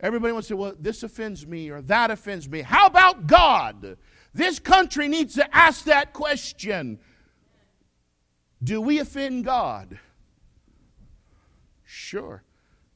Everybody 0.00 0.32
wants 0.32 0.48
to 0.48 0.54
say, 0.54 0.58
well, 0.58 0.74
this 0.78 1.02
offends 1.02 1.46
me 1.46 1.70
or 1.70 1.80
that 1.82 2.10
offends 2.10 2.48
me. 2.48 2.60
How 2.60 2.86
about 2.86 3.26
God? 3.26 3.96
This 4.34 4.58
country 4.58 5.08
needs 5.08 5.34
to 5.34 5.56
ask 5.56 5.84
that 5.84 6.12
question 6.12 6.98
Do 8.64 8.80
we 8.80 8.98
offend 8.98 9.44
God? 9.44 9.98
Sure. 11.84 12.42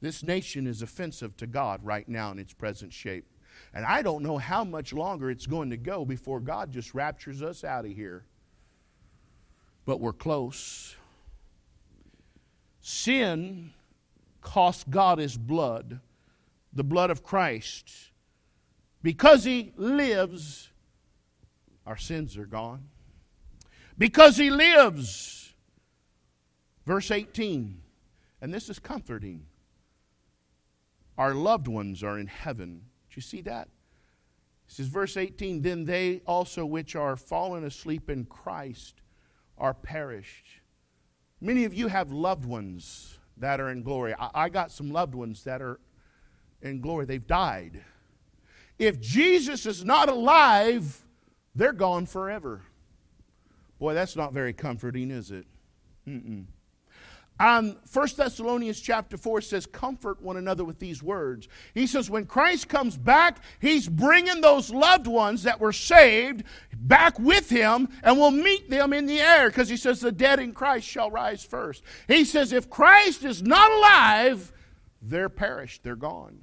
This 0.00 0.22
nation 0.22 0.66
is 0.66 0.80
offensive 0.80 1.36
to 1.36 1.46
God 1.46 1.84
right 1.84 2.08
now 2.08 2.32
in 2.32 2.38
its 2.38 2.54
present 2.54 2.92
shape. 2.92 3.26
And 3.74 3.84
I 3.84 4.00
don't 4.00 4.22
know 4.22 4.38
how 4.38 4.64
much 4.64 4.92
longer 4.92 5.30
it's 5.30 5.46
going 5.46 5.70
to 5.70 5.76
go 5.76 6.04
before 6.04 6.40
God 6.40 6.72
just 6.72 6.94
raptures 6.94 7.42
us 7.42 7.64
out 7.64 7.84
of 7.84 7.90
here. 7.90 8.24
But 9.84 10.00
we're 10.00 10.12
close. 10.12 10.96
Sin 12.80 13.72
cost 14.40 14.88
God 14.88 15.18
his 15.18 15.36
blood, 15.36 16.00
the 16.72 16.84
blood 16.84 17.10
of 17.10 17.22
Christ. 17.22 17.90
Because 19.02 19.44
he 19.44 19.72
lives, 19.76 20.70
our 21.86 21.96
sins 21.96 22.36
are 22.38 22.46
gone. 22.46 22.88
Because 23.98 24.36
he 24.36 24.50
lives, 24.50 25.47
verse 26.88 27.10
18, 27.10 27.82
and 28.40 28.54
this 28.54 28.70
is 28.70 28.78
comforting. 28.78 29.44
Our 31.18 31.34
loved 31.34 31.68
ones 31.68 32.02
are 32.02 32.18
in 32.18 32.28
heaven. 32.28 32.80
Do 33.10 33.14
you 33.14 33.20
see 33.20 33.42
that? 33.42 33.68
This 34.66 34.80
is 34.80 34.88
verse 34.88 35.18
18. 35.18 35.60
Then 35.60 35.84
they 35.84 36.22
also 36.26 36.64
which 36.64 36.96
are 36.96 37.14
fallen 37.14 37.62
asleep 37.64 38.08
in 38.08 38.24
Christ 38.24 39.02
are 39.58 39.74
perished. 39.74 40.46
Many 41.42 41.66
of 41.66 41.74
you 41.74 41.88
have 41.88 42.10
loved 42.10 42.46
ones 42.46 43.18
that 43.36 43.60
are 43.60 43.68
in 43.68 43.82
glory. 43.82 44.14
I, 44.18 44.30
I 44.34 44.48
got 44.48 44.72
some 44.72 44.90
loved 44.90 45.14
ones 45.14 45.44
that 45.44 45.60
are 45.60 45.78
in 46.62 46.80
glory. 46.80 47.04
They've 47.04 47.26
died. 47.26 47.84
If 48.78 48.98
Jesus 48.98 49.66
is 49.66 49.84
not 49.84 50.08
alive, 50.08 51.04
they're 51.54 51.74
gone 51.74 52.06
forever. 52.06 52.62
Boy, 53.78 53.92
that's 53.92 54.16
not 54.16 54.32
very 54.32 54.54
comforting, 54.54 55.10
is 55.10 55.30
it? 55.30 55.44
Mm-mm. 56.08 56.46
Um, 57.40 57.76
1 57.92 58.08
Thessalonians 58.16 58.80
chapter 58.80 59.16
4 59.16 59.40
says, 59.42 59.64
Comfort 59.64 60.20
one 60.20 60.36
another 60.36 60.64
with 60.64 60.80
these 60.80 61.02
words. 61.02 61.48
He 61.72 61.86
says, 61.86 62.10
When 62.10 62.26
Christ 62.26 62.68
comes 62.68 62.96
back, 62.96 63.38
he's 63.60 63.88
bringing 63.88 64.40
those 64.40 64.70
loved 64.70 65.06
ones 65.06 65.44
that 65.44 65.60
were 65.60 65.72
saved 65.72 66.42
back 66.76 67.18
with 67.18 67.48
him 67.48 67.88
and 68.02 68.18
will 68.18 68.32
meet 68.32 68.68
them 68.68 68.92
in 68.92 69.06
the 69.06 69.20
air 69.20 69.48
because 69.48 69.68
he 69.68 69.76
says, 69.76 70.00
The 70.00 70.10
dead 70.10 70.40
in 70.40 70.52
Christ 70.52 70.88
shall 70.88 71.10
rise 71.10 71.44
first. 71.44 71.84
He 72.08 72.24
says, 72.24 72.52
If 72.52 72.68
Christ 72.68 73.24
is 73.24 73.42
not 73.42 73.70
alive, 73.70 74.52
they're 75.00 75.28
perished, 75.28 75.84
they're 75.84 75.96
gone. 75.96 76.40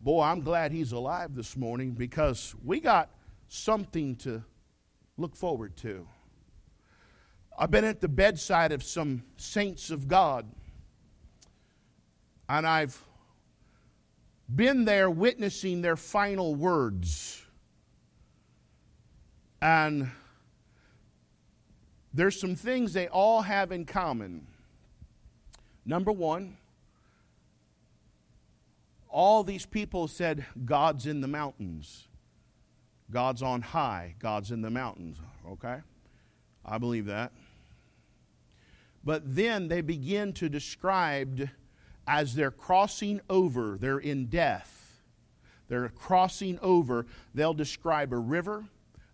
Boy, 0.00 0.22
I'm 0.22 0.40
glad 0.40 0.72
he's 0.72 0.92
alive 0.92 1.34
this 1.34 1.56
morning 1.56 1.92
because 1.92 2.54
we 2.64 2.80
got 2.80 3.10
something 3.48 4.16
to 4.16 4.42
look 5.16 5.36
forward 5.36 5.76
to. 5.76 6.08
I've 7.58 7.70
been 7.70 7.84
at 7.84 8.00
the 8.00 8.08
bedside 8.08 8.72
of 8.72 8.82
some 8.82 9.24
saints 9.36 9.90
of 9.90 10.08
God, 10.08 10.46
and 12.48 12.66
I've 12.66 13.00
been 14.54 14.84
there 14.84 15.10
witnessing 15.10 15.82
their 15.82 15.96
final 15.96 16.54
words. 16.54 17.44
And 19.60 20.10
there's 22.12 22.38
some 22.38 22.56
things 22.56 22.92
they 22.92 23.08
all 23.08 23.42
have 23.42 23.70
in 23.72 23.84
common. 23.84 24.46
Number 25.84 26.12
one, 26.12 26.56
all 29.08 29.44
these 29.44 29.66
people 29.66 30.08
said, 30.08 30.44
God's 30.64 31.06
in 31.06 31.20
the 31.20 31.28
mountains. 31.28 32.08
God's 33.10 33.42
on 33.42 33.60
high. 33.60 34.14
God's 34.18 34.50
in 34.50 34.62
the 34.62 34.70
mountains. 34.70 35.18
Okay? 35.48 35.80
I 36.64 36.78
believe 36.78 37.06
that. 37.06 37.32
But 39.04 39.34
then 39.34 39.68
they 39.68 39.80
begin 39.80 40.32
to 40.34 40.48
describe 40.48 41.48
as 42.06 42.34
they're 42.34 42.50
crossing 42.50 43.20
over, 43.28 43.76
they're 43.80 43.98
in 43.98 44.26
death. 44.26 45.00
They're 45.68 45.88
crossing 45.88 46.58
over, 46.60 47.06
they'll 47.34 47.54
describe 47.54 48.12
a 48.12 48.18
river, 48.18 48.64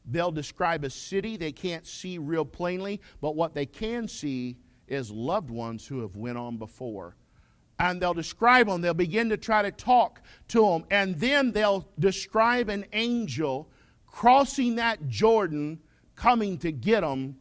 they'll 0.05 0.33
describe 0.33 0.85
a 0.85 0.91
city 0.91 1.37
they 1.37 1.53
can't 1.53 1.87
see 1.87 2.19
real 2.19 2.45
plainly, 2.45 3.01
but 3.21 3.37
what 3.37 3.55
they 3.55 3.67
can 3.67 4.09
see 4.09 4.57
is 4.89 5.11
loved 5.11 5.51
ones 5.51 5.87
who 5.87 6.01
have 6.01 6.17
went 6.17 6.39
on 6.39 6.57
before. 6.57 7.15
And 7.79 8.03
they'll 8.03 8.15
describe 8.15 8.67
them, 8.67 8.81
they'll 8.81 8.95
begin 8.95 9.29
to 9.29 9.37
try 9.37 9.63
to 9.63 9.71
talk 9.71 10.21
to 10.49 10.63
them, 10.63 10.85
and 10.91 11.21
then 11.21 11.53
they'll 11.53 11.89
describe 11.99 12.69
an 12.69 12.87
angel 12.93 13.71
crossing 14.07 14.77
that 14.77 15.07
Jordan 15.09 15.79
coming 16.19 16.59
to 16.59 16.73
get 16.73 17.01
them 17.01 17.37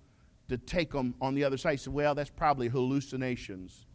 to 0.48 0.58
take 0.58 0.92
them 0.92 1.16
on 1.20 1.36
the 1.36 1.44
other 1.44 1.58
side. 1.58 1.72
He 1.72 1.78
said, 1.78 1.94
well, 1.94 2.16
that's 2.16 2.30
probably 2.30 2.70
hallucinations. 2.70 3.86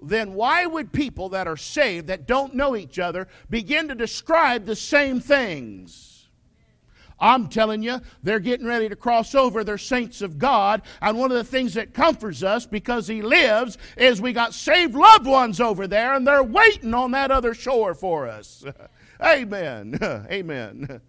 Then 0.00 0.34
why 0.34 0.66
would 0.66 0.92
people 0.92 1.30
that 1.30 1.46
are 1.46 1.56
saved, 1.56 2.06
that 2.06 2.26
don't 2.26 2.54
know 2.54 2.76
each 2.76 2.98
other, 2.98 3.28
begin 3.50 3.88
to 3.88 3.94
describe 3.94 4.64
the 4.64 4.76
same 4.76 5.20
things? 5.20 6.28
I'm 7.18 7.48
telling 7.48 7.82
you, 7.82 8.00
they're 8.22 8.40
getting 8.40 8.66
ready 8.66 8.88
to 8.88 8.96
cross 8.96 9.34
over. 9.34 9.62
They're 9.62 9.78
saints 9.78 10.20
of 10.20 10.38
God. 10.38 10.82
And 11.00 11.18
one 11.18 11.30
of 11.30 11.36
the 11.36 11.44
things 11.44 11.74
that 11.74 11.94
comforts 11.94 12.42
us 12.42 12.66
because 12.66 13.06
He 13.06 13.22
lives 13.22 13.78
is 13.96 14.20
we 14.20 14.32
got 14.32 14.52
saved 14.52 14.94
loved 14.94 15.26
ones 15.26 15.60
over 15.60 15.86
there 15.86 16.14
and 16.14 16.26
they're 16.26 16.42
waiting 16.42 16.92
on 16.92 17.12
that 17.12 17.30
other 17.30 17.54
shore 17.54 17.94
for 17.94 18.28
us. 18.28 18.64
Amen. 19.24 19.98
Amen. 20.30 21.00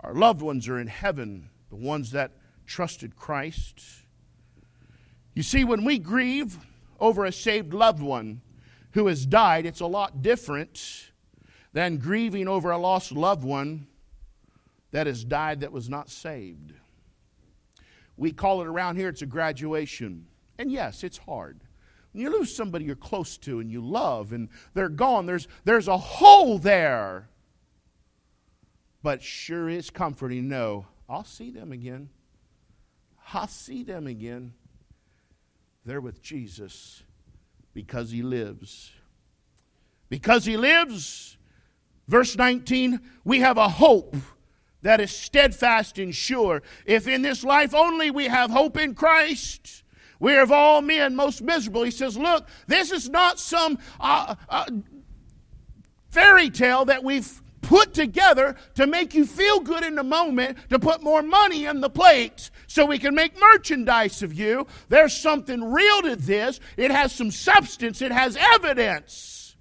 Our 0.00 0.14
loved 0.14 0.40
ones 0.40 0.66
are 0.68 0.78
in 0.78 0.86
heaven, 0.86 1.50
the 1.70 1.76
ones 1.76 2.10
that 2.12 2.32
trusted 2.66 3.16
Christ. 3.16 3.82
You 5.34 5.42
see, 5.42 5.64
when 5.64 5.84
we 5.84 5.98
grieve 5.98 6.58
over 7.00 7.24
a 7.24 7.32
saved 7.32 7.72
loved 7.72 8.02
one 8.02 8.40
who 8.92 9.06
has 9.06 9.26
died, 9.26 9.66
it's 9.66 9.80
a 9.80 9.86
lot 9.86 10.22
different 10.22 11.10
than 11.72 11.98
grieving 11.98 12.48
over 12.48 12.70
a 12.70 12.78
lost 12.78 13.12
loved 13.12 13.44
one 13.44 13.86
that 14.90 15.06
has 15.06 15.24
died 15.24 15.60
that 15.60 15.72
was 15.72 15.88
not 15.88 16.10
saved. 16.10 16.72
We 18.16 18.32
call 18.32 18.60
it 18.60 18.66
around 18.66 18.96
here, 18.96 19.08
it's 19.08 19.22
a 19.22 19.26
graduation. 19.26 20.26
And 20.58 20.72
yes, 20.72 21.04
it's 21.04 21.18
hard. 21.18 21.60
When 22.12 22.22
you 22.22 22.30
lose 22.30 22.54
somebody 22.54 22.84
you're 22.84 22.96
close 22.96 23.36
to 23.38 23.60
and 23.60 23.70
you 23.70 23.80
love 23.80 24.32
and 24.32 24.48
they're 24.74 24.88
gone, 24.88 25.26
there's, 25.26 25.46
there's 25.64 25.88
a 25.88 25.96
hole 25.96 26.58
there. 26.58 27.28
But 29.02 29.22
sure 29.22 29.68
is 29.68 29.90
comforting 29.90 30.42
to 30.42 30.48
know 30.48 30.86
I'll 31.08 31.24
see 31.24 31.50
them 31.50 31.72
again. 31.72 32.10
I'll 33.32 33.46
see 33.46 33.82
them 33.82 34.06
again. 34.06 34.52
They're 35.84 36.00
with 36.00 36.22
Jesus 36.22 37.02
because 37.72 38.10
he 38.10 38.22
lives. 38.22 38.92
Because 40.08 40.44
he 40.44 40.56
lives, 40.56 41.36
verse 42.06 42.36
19, 42.36 43.00
we 43.24 43.40
have 43.40 43.58
a 43.58 43.68
hope 43.68 44.16
that 44.82 45.00
is 45.00 45.10
steadfast 45.10 45.98
and 45.98 46.14
sure. 46.14 46.62
If 46.86 47.08
in 47.08 47.22
this 47.22 47.44
life 47.44 47.74
only 47.74 48.10
we 48.10 48.26
have 48.26 48.50
hope 48.50 48.76
in 48.76 48.94
Christ, 48.94 49.82
we 50.20 50.34
are 50.34 50.42
of 50.42 50.52
all 50.52 50.82
men 50.82 51.14
most 51.14 51.42
miserable. 51.42 51.82
He 51.82 51.90
says, 51.90 52.16
Look, 52.16 52.46
this 52.66 52.90
is 52.90 53.08
not 53.08 53.38
some 53.38 53.78
uh, 54.00 54.34
uh, 54.48 54.66
fairy 56.10 56.50
tale 56.50 56.84
that 56.86 57.04
we've 57.04 57.42
put 57.60 57.94
together 57.94 58.56
to 58.74 58.86
make 58.86 59.14
you 59.14 59.26
feel 59.26 59.60
good 59.60 59.84
in 59.84 59.94
the 59.94 60.02
moment, 60.02 60.58
to 60.70 60.78
put 60.78 61.02
more 61.02 61.22
money 61.22 61.66
in 61.66 61.80
the 61.80 61.90
plate 61.90 62.50
so 62.66 62.84
we 62.84 62.98
can 62.98 63.14
make 63.14 63.38
merchandise 63.40 64.22
of 64.22 64.32
you. 64.32 64.66
There's 64.88 65.16
something 65.16 65.72
real 65.72 66.02
to 66.02 66.16
this. 66.16 66.60
It 66.76 66.90
has 66.90 67.12
some 67.12 67.30
substance, 67.30 68.02
it 68.02 68.12
has 68.12 68.36
evidence. 68.36 69.56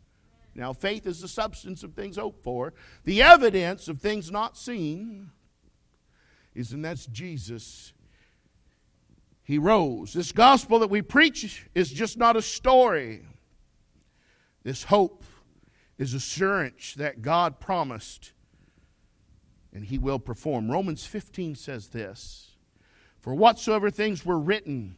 Now, 0.55 0.73
faith 0.73 1.05
is 1.05 1.21
the 1.21 1.27
substance 1.27 1.83
of 1.83 1.93
things 1.93 2.17
hoped 2.17 2.43
for, 2.43 2.73
the 3.03 3.21
evidence 3.21 3.87
of 3.87 3.99
things 3.99 4.31
not 4.31 4.57
seen 4.57 5.29
is, 6.55 6.73
and 6.73 6.83
that's 6.83 7.05
Jesus. 7.05 7.93
He 9.43 9.59
rose. 9.59 10.13
This 10.13 10.31
gospel 10.31 10.79
that 10.79 10.89
we 10.89 11.01
preach 11.01 11.67
is 11.75 11.91
just 11.91 12.17
not 12.17 12.35
a 12.35 12.41
story. 12.41 13.25
This 14.63 14.83
hope 14.83 15.16
is 15.97 16.13
assurance 16.13 16.93
that 16.95 17.21
God 17.21 17.59
promised 17.59 18.33
and 19.73 19.85
he 19.85 19.97
will 19.97 20.19
perform. 20.19 20.71
Romans 20.71 21.05
15 21.05 21.55
says 21.55 21.89
this 21.89 22.55
For 23.19 23.33
whatsoever 23.33 23.89
things 23.89 24.25
were 24.25 24.39
written 24.39 24.97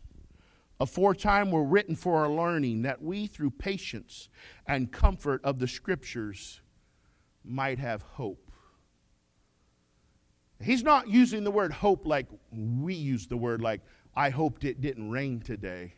aforetime 0.80 1.52
were 1.52 1.64
written 1.64 1.96
for 1.96 2.18
our 2.18 2.30
learning, 2.30 2.84
that 2.84 3.02
we 3.02 3.28
through 3.28 3.52
patience 3.52 4.30
and 4.66 4.92
comfort 4.92 5.42
of 5.44 5.60
the 5.60 5.68
scriptures 5.68 6.62
might 7.44 7.80
have 7.80 8.02
hope. 8.02 8.52
He's 10.62 10.84
not 10.84 11.08
using 11.08 11.44
the 11.44 11.52
word 11.52 11.72
hope 11.72 12.06
like 12.06 12.28
we 12.52 12.94
use 12.94 13.28
the 13.28 13.38
word, 13.38 13.62
like, 13.62 13.82
I 14.16 14.30
hoped 14.30 14.64
it 14.66 14.82
didn't 14.82 15.10
rain 15.10 15.40
today. 15.40 15.94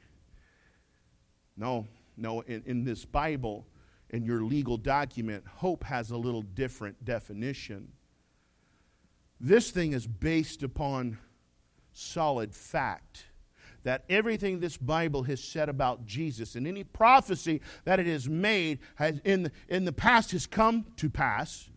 No, 1.57 1.87
no, 2.17 2.41
in, 2.41 2.63
in 2.65 2.83
this 2.83 3.05
Bible, 3.05 3.65
in 4.11 4.25
your 4.25 4.43
legal 4.43 4.77
document, 4.77 5.45
hope 5.47 5.83
has 5.85 6.11
a 6.11 6.17
little 6.17 6.41
different 6.41 7.03
definition. 7.03 7.93
This 9.39 9.71
thing 9.71 9.93
is 9.93 10.05
based 10.05 10.61
upon 10.61 11.17
solid 11.93 12.53
fact 12.53 13.25
that 13.83 14.03
everything 14.09 14.59
this 14.59 14.77
Bible 14.77 15.23
has 15.23 15.43
said 15.43 15.69
about 15.69 16.05
Jesus 16.05 16.55
and 16.55 16.67
any 16.67 16.83
prophecy 16.83 17.61
that 17.85 17.99
it 17.99 18.05
has 18.05 18.29
made 18.29 18.79
has 18.95 19.19
in, 19.23 19.51
in 19.67 19.85
the 19.85 19.91
past 19.91 20.31
has 20.31 20.45
come 20.45 20.85
to 20.97 21.09
pass. 21.09 21.69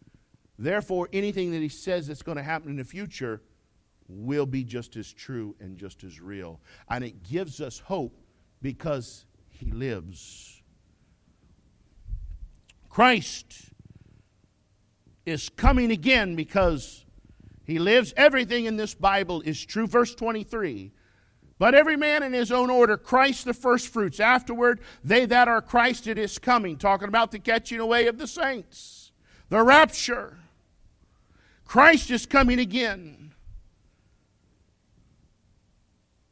Therefore, 0.59 1.09
anything 1.12 1.53
that 1.53 1.62
he 1.62 1.68
says 1.68 2.07
that's 2.07 2.22
going 2.22 2.37
to 2.37 2.43
happen 2.43 2.68
in 2.70 2.76
the 2.76 2.85
future 2.85 3.41
will 4.07 4.47
be 4.47 4.64
just 4.64 4.97
as 4.97 5.12
true 5.12 5.57
and 5.61 5.78
just 5.78 6.05
as 6.05 6.20
real. 6.20 6.61
And 6.91 7.03
it 7.03 7.22
gives 7.22 7.61
us 7.61 7.78
hope 7.78 8.20
because 8.61 9.24
he 9.49 9.70
lives. 9.70 10.53
Christ 12.95 13.72
is 15.26 15.49
coming 15.49 15.90
again 15.90 16.36
because 16.36 17.05
he 17.64 17.80
lives. 17.80 18.14
Everything 18.16 18.66
in 18.66 18.76
this 18.76 18.95
Bible 18.95 19.40
is 19.40 19.64
true. 19.66 19.88
Verse 19.88 20.14
23 20.14 20.92
But 21.59 21.74
every 21.74 21.97
man 21.97 22.22
in 22.22 22.32
his 22.32 22.53
own 22.53 22.70
order, 22.70 22.97
Christ 22.97 23.47
the 23.47 23.53
firstfruits. 23.53 24.20
Afterward, 24.20 24.78
they 25.03 25.26
that 25.26 25.49
are 25.49 25.61
Christ, 25.61 26.07
it 26.07 26.18
is 26.18 26.38
coming. 26.38 26.76
Talking 26.76 27.09
about 27.09 27.32
the 27.32 27.40
catching 27.40 27.80
away 27.80 28.07
of 28.07 28.16
the 28.16 28.28
saints, 28.28 29.11
the 29.49 29.61
rapture. 29.64 30.38
Christ 31.64 32.12
is 32.12 32.26
coming 32.26 32.61
again. 32.61 33.34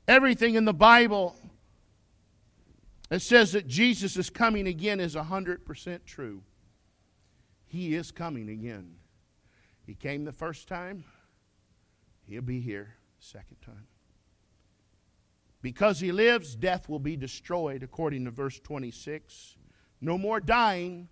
Everything 0.06 0.54
in 0.54 0.64
the 0.64 0.72
Bible 0.72 1.34
that 3.08 3.20
says 3.20 3.50
that 3.50 3.66
Jesus 3.66 4.16
is 4.16 4.30
coming 4.30 4.68
again 4.68 5.00
is 5.00 5.16
100% 5.16 6.04
true. 6.06 6.42
He 7.72 7.94
is 7.94 8.10
coming 8.10 8.50
again. 8.50 8.96
He 9.86 9.94
came 9.94 10.24
the 10.24 10.32
first 10.32 10.68
time, 10.68 11.04
He'll 12.28 12.42
be 12.42 12.60
here 12.60 12.96
second 13.18 13.56
time. 13.64 13.86
Because 15.62 15.98
He 15.98 16.12
lives, 16.12 16.54
death 16.54 16.86
will 16.90 16.98
be 16.98 17.16
destroyed, 17.16 17.82
according 17.82 18.26
to 18.26 18.30
verse 18.30 18.60
26. 18.60 19.56
No 20.02 20.18
more 20.18 20.38
dying, 20.38 21.08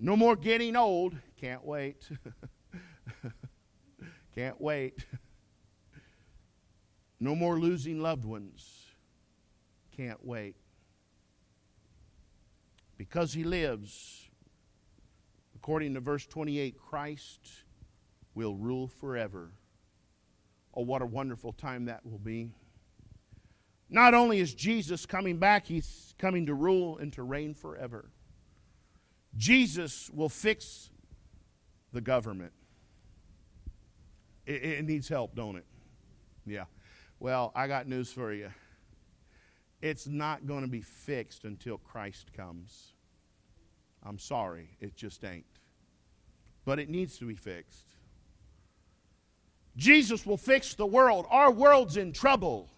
no 0.00 0.16
more 0.16 0.34
getting 0.34 0.76
old. 0.76 1.14
Can't 1.38 1.62
wait. 1.62 2.08
Can't 4.34 4.58
wait. 4.58 5.04
No 7.20 7.34
more 7.34 7.60
losing 7.60 8.00
loved 8.00 8.24
ones. 8.24 8.86
Can't 9.94 10.24
wait. 10.24 10.56
Because 12.96 13.34
he 13.34 13.44
lives, 13.44 14.30
According 15.62 15.94
to 15.94 16.00
verse 16.00 16.26
28, 16.26 16.76
Christ 16.76 17.38
will 18.34 18.56
rule 18.56 18.88
forever. 18.88 19.52
Oh, 20.74 20.82
what 20.82 21.02
a 21.02 21.06
wonderful 21.06 21.52
time 21.52 21.84
that 21.84 22.04
will 22.04 22.18
be. 22.18 22.50
Not 23.88 24.12
only 24.12 24.40
is 24.40 24.54
Jesus 24.54 25.06
coming 25.06 25.38
back, 25.38 25.66
he's 25.66 26.16
coming 26.18 26.46
to 26.46 26.54
rule 26.54 26.98
and 26.98 27.12
to 27.12 27.22
reign 27.22 27.54
forever. 27.54 28.10
Jesus 29.36 30.10
will 30.12 30.28
fix 30.28 30.90
the 31.92 32.00
government. 32.00 32.52
It, 34.44 34.64
it, 34.64 34.84
needs 34.84 35.08
help, 35.08 35.36
don't 35.36 35.54
it? 35.54 35.66
Yeah. 36.44 36.64
Well, 37.20 37.52
I 37.54 37.68
got 37.68 37.86
news 37.86 38.12
for 38.12 38.32
you. 38.32 38.50
It's 39.80 40.08
not 40.08 40.44
going 40.44 40.62
to 40.62 40.68
be 40.68 40.82
fixed 40.82 41.44
until 41.44 41.78
Christ 41.78 42.32
comes. 42.32 42.91
I'm 44.04 44.18
sorry, 44.18 44.76
it 44.80 44.96
just 44.96 45.24
ain't 45.24 45.46
but 46.64 46.78
it 46.78 46.88
needs 46.88 47.18
to 47.18 47.26
be 47.26 47.34
fixed. 47.34 47.86
Jesus 49.76 50.26
will 50.26 50.36
fix 50.36 50.74
the 50.74 50.86
world. 50.86 51.26
Our 51.30 51.50
world's 51.50 51.96
in 51.96 52.12
trouble. 52.12 52.70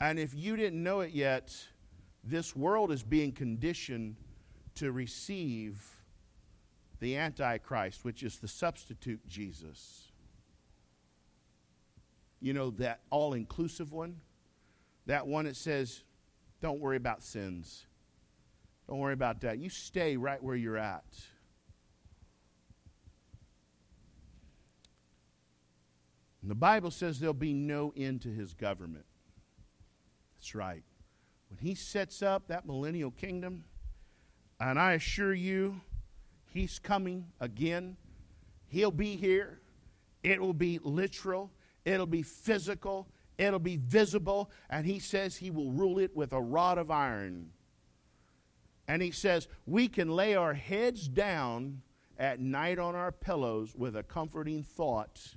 And 0.00 0.18
if 0.18 0.34
you 0.34 0.56
didn't 0.56 0.82
know 0.82 1.00
it 1.00 1.12
yet, 1.12 1.54
this 2.24 2.56
world 2.56 2.90
is 2.90 3.02
being 3.02 3.32
conditioned 3.32 4.16
to 4.76 4.92
receive 4.92 5.82
the 6.98 7.16
Antichrist, 7.16 8.04
which 8.04 8.22
is 8.22 8.38
the 8.38 8.48
substitute 8.48 9.26
Jesus. 9.26 10.10
You 12.40 12.52
know, 12.52 12.70
that 12.72 13.00
all 13.10 13.34
inclusive 13.34 13.92
one? 13.92 14.16
That 15.06 15.26
one 15.26 15.44
that 15.44 15.56
says, 15.56 16.02
don't 16.60 16.80
worry 16.80 16.96
about 16.96 17.22
sins. 17.22 17.86
Don't 18.90 18.98
worry 18.98 19.14
about 19.14 19.42
that. 19.42 19.58
You 19.58 19.70
stay 19.70 20.16
right 20.16 20.42
where 20.42 20.56
you're 20.56 20.76
at. 20.76 21.04
And 26.42 26.50
the 26.50 26.56
Bible 26.56 26.90
says 26.90 27.20
there'll 27.20 27.32
be 27.32 27.52
no 27.52 27.92
end 27.96 28.22
to 28.22 28.30
his 28.30 28.52
government. 28.52 29.04
That's 30.36 30.56
right. 30.56 30.82
When 31.50 31.60
he 31.60 31.76
sets 31.76 32.20
up 32.20 32.48
that 32.48 32.66
millennial 32.66 33.12
kingdom, 33.12 33.62
and 34.58 34.76
I 34.76 34.94
assure 34.94 35.34
you, 35.34 35.80
he's 36.52 36.80
coming 36.80 37.26
again. 37.38 37.96
He'll 38.66 38.90
be 38.90 39.14
here. 39.14 39.60
It 40.24 40.40
will 40.40 40.52
be 40.52 40.80
literal, 40.82 41.52
it'll 41.84 42.06
be 42.06 42.22
physical, 42.22 43.06
it'll 43.38 43.60
be 43.60 43.76
visible, 43.76 44.50
and 44.68 44.84
he 44.84 44.98
says 44.98 45.36
he 45.36 45.52
will 45.52 45.70
rule 45.70 46.00
it 46.00 46.16
with 46.16 46.32
a 46.32 46.40
rod 46.40 46.76
of 46.76 46.90
iron. 46.90 47.50
And 48.90 49.00
he 49.00 49.12
says 49.12 49.46
we 49.66 49.86
can 49.86 50.10
lay 50.10 50.34
our 50.34 50.52
heads 50.52 51.06
down 51.06 51.82
at 52.18 52.40
night 52.40 52.80
on 52.80 52.96
our 52.96 53.12
pillows 53.12 53.72
with 53.72 53.94
a 53.94 54.02
comforting 54.02 54.64
thought 54.64 55.36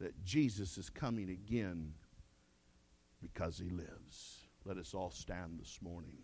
that 0.00 0.24
Jesus 0.24 0.76
is 0.76 0.90
coming 0.90 1.30
again 1.30 1.92
because 3.22 3.58
he 3.58 3.70
lives. 3.70 4.48
Let 4.64 4.76
us 4.76 4.92
all 4.92 5.12
stand 5.12 5.60
this 5.60 5.78
morning. 5.82 6.18